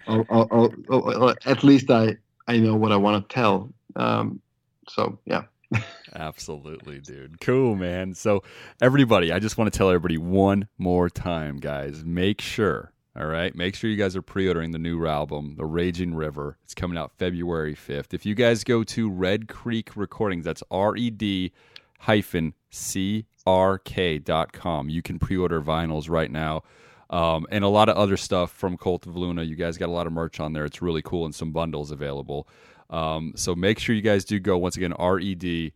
[0.08, 3.74] at least I I know what I want to tell.
[3.96, 4.42] Um,
[4.88, 5.44] so yeah.
[6.16, 7.42] Absolutely, dude.
[7.42, 8.14] Cool, man.
[8.14, 8.44] So,
[8.82, 12.04] everybody, I just want to tell everybody one more time, guys.
[12.06, 15.66] Make sure, all right, make sure you guys are pre ordering the new album, The
[15.66, 16.58] Raging River.
[16.64, 18.14] It's coming out February 5th.
[18.14, 21.52] If you guys go to Red Creek Recordings, that's R E D
[22.00, 26.64] hyphen C R K dot com, you can pre order vinyls right now.
[27.10, 29.44] Um, and a lot of other stuff from Cult of Luna.
[29.44, 30.66] You guys got a lot of merch on there.
[30.66, 32.48] It's really cool and some bundles available.
[32.90, 35.74] Um, so make sure you guys do go once again, R E D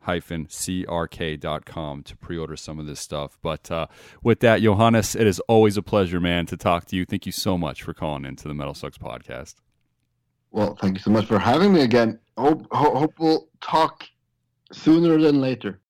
[0.00, 3.88] hyphen crk.com to pre-order some of this stuff but uh,
[4.22, 7.32] with that johannes it is always a pleasure man to talk to you thank you
[7.32, 9.56] so much for calling into the MetalSucks podcast
[10.52, 12.18] Well, thank you so much for having me again.
[12.38, 14.04] Hope hope we'll talk
[14.72, 15.80] sooner than later.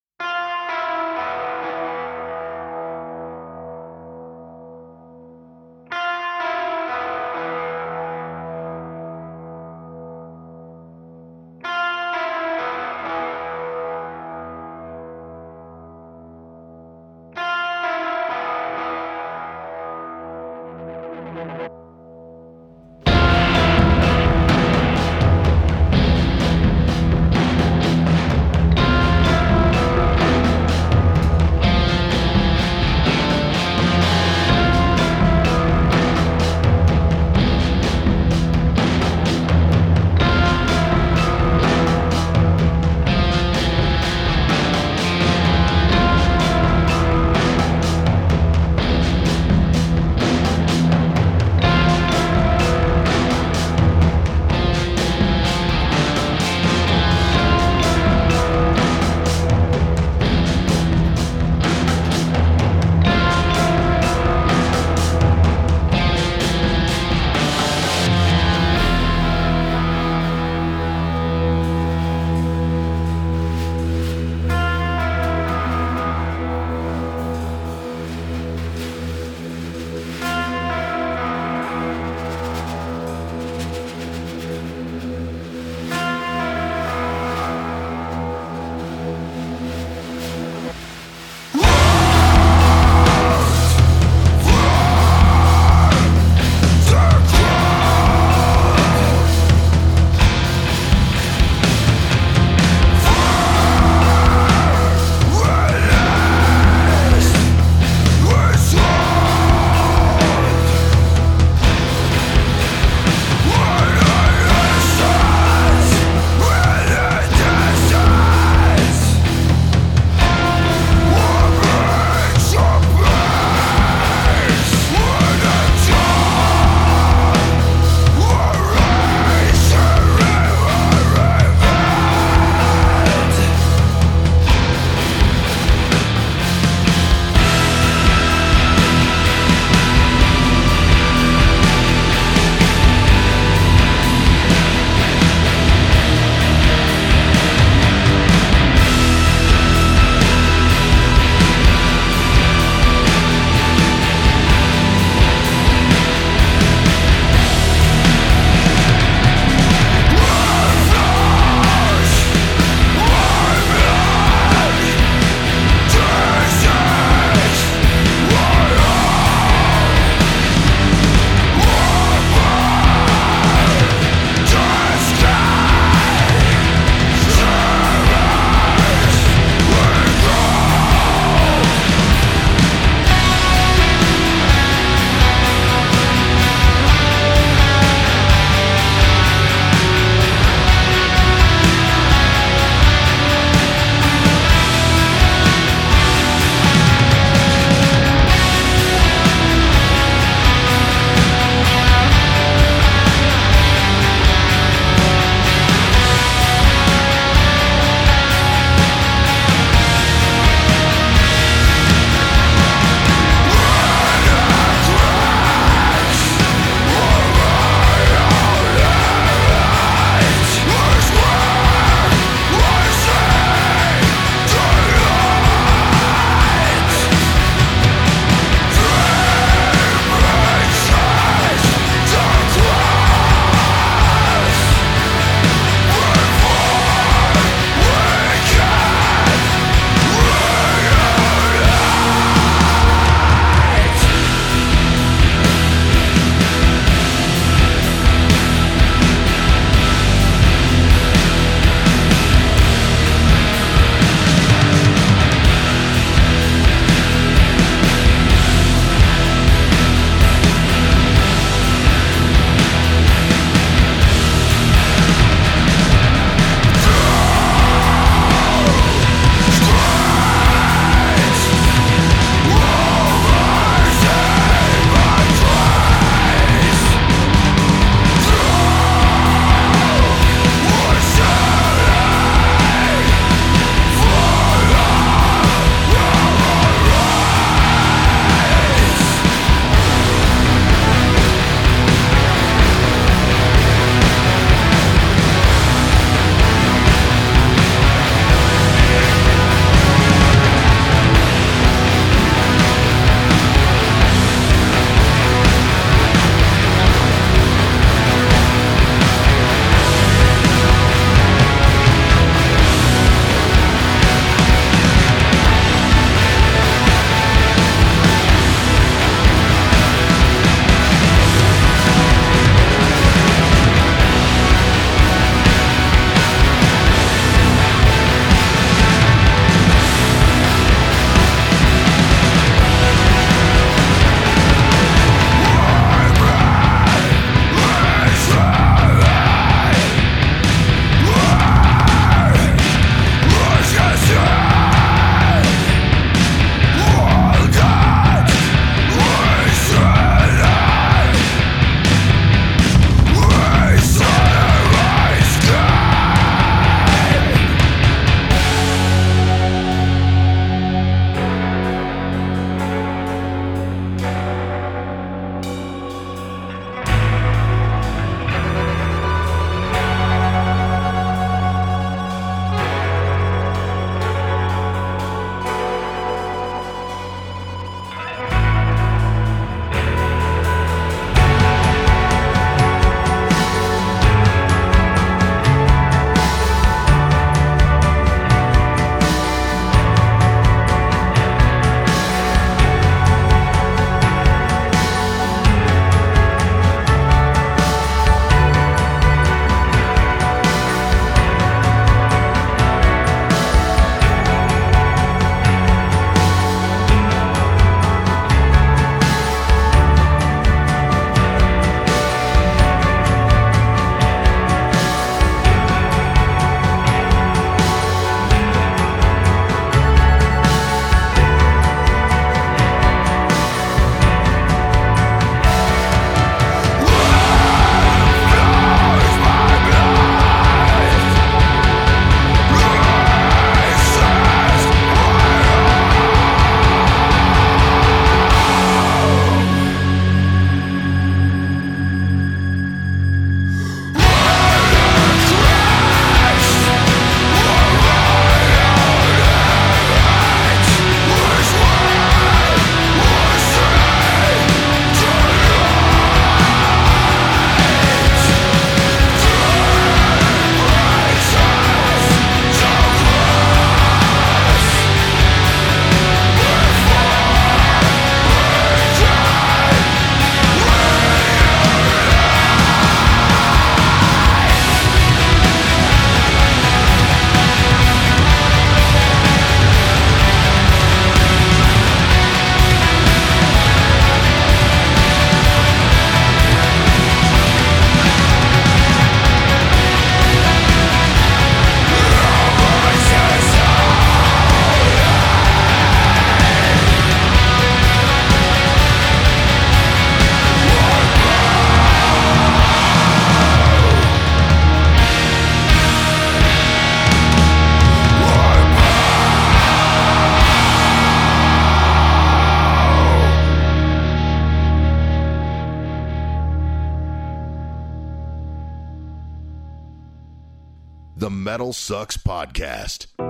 [521.57, 523.25] MetalSucks podcast.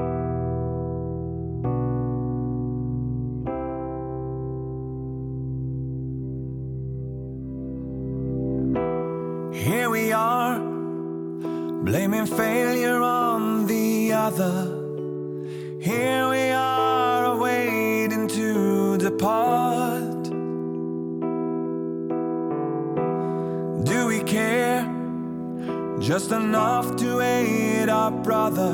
[26.07, 28.71] just enough to aid our brother?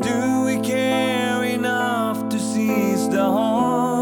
[0.00, 3.97] Do we care enough to seize the horn?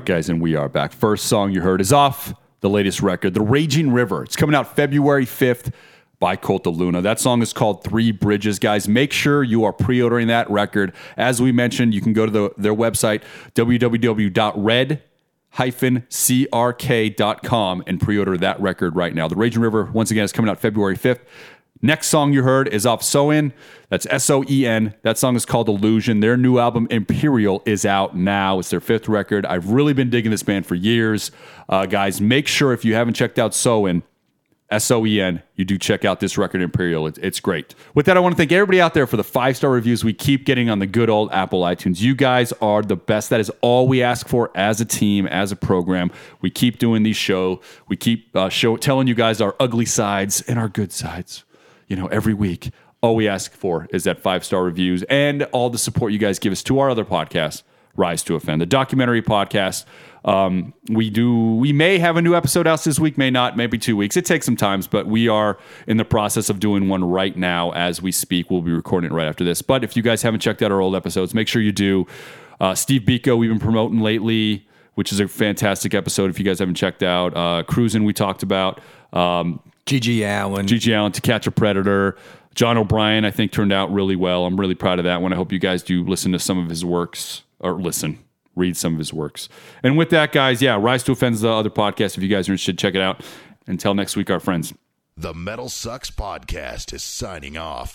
[0.00, 0.92] Right, guys, and we are back.
[0.92, 4.22] First song you heard is off the latest record, The Raging River.
[4.22, 5.74] It's coming out February 5th
[6.18, 7.02] by Cult of Luna.
[7.02, 8.58] That song is called Three Bridges.
[8.58, 10.94] Guys, make sure you are pre ordering that record.
[11.18, 13.22] As we mentioned, you can go to the, their website,
[13.54, 15.02] www.red
[16.32, 19.26] crk.com and pre-order that record right now.
[19.26, 21.18] The Raging River, once again, is coming out February 5th.
[21.82, 23.54] Next song you heard is off Soen.
[23.88, 24.94] That's S O E N.
[25.02, 26.20] That song is called Illusion.
[26.20, 28.58] Their new album, Imperial, is out now.
[28.58, 29.46] It's their fifth record.
[29.46, 31.30] I've really been digging this band for years.
[31.70, 34.02] Uh, guys, make sure if you haven't checked out Soen,
[34.70, 37.06] S O E N, you do check out this record, Imperial.
[37.06, 37.74] It's, it's great.
[37.94, 40.12] With that, I want to thank everybody out there for the five star reviews we
[40.12, 42.02] keep getting on the good old Apple iTunes.
[42.02, 43.30] You guys are the best.
[43.30, 46.12] That is all we ask for as a team, as a program.
[46.42, 47.62] We keep doing these show.
[47.88, 51.44] We keep uh, show telling you guys our ugly sides and our good sides
[51.90, 52.70] you know, every week.
[53.02, 56.38] All we ask for is that five star reviews and all the support you guys
[56.38, 57.62] give us to our other podcast,
[57.96, 59.84] Rise to Offend, the documentary podcast.
[60.22, 61.56] Um, we do.
[61.56, 64.18] We may have a new episode out this week, may not, maybe two weeks.
[64.18, 67.70] It takes some times, but we are in the process of doing one right now
[67.72, 68.50] as we speak.
[68.50, 69.62] We'll be recording it right after this.
[69.62, 72.06] But if you guys haven't checked out our old episodes, make sure you do.
[72.60, 76.28] Uh, Steve Biko, we've been promoting lately, which is a fantastic episode.
[76.28, 78.78] If you guys haven't checked out, uh, Cruising, we talked about.
[79.14, 79.60] Um,
[79.90, 80.66] GG Allin.
[80.66, 82.16] GG Allin to catch a predator.
[82.54, 84.46] John O'Brien, I think, turned out really well.
[84.46, 85.32] I'm really proud of that one.
[85.32, 88.18] I hope you guys do listen to some of his works or listen,
[88.56, 89.48] read some of his works.
[89.82, 92.16] And with that, guys, yeah, Rise to Offend's the other podcast.
[92.16, 93.22] If you guys are interested, check it out.
[93.66, 94.72] Until next week, our friends.
[95.16, 97.88] The MetalSucks Podcast is signing off.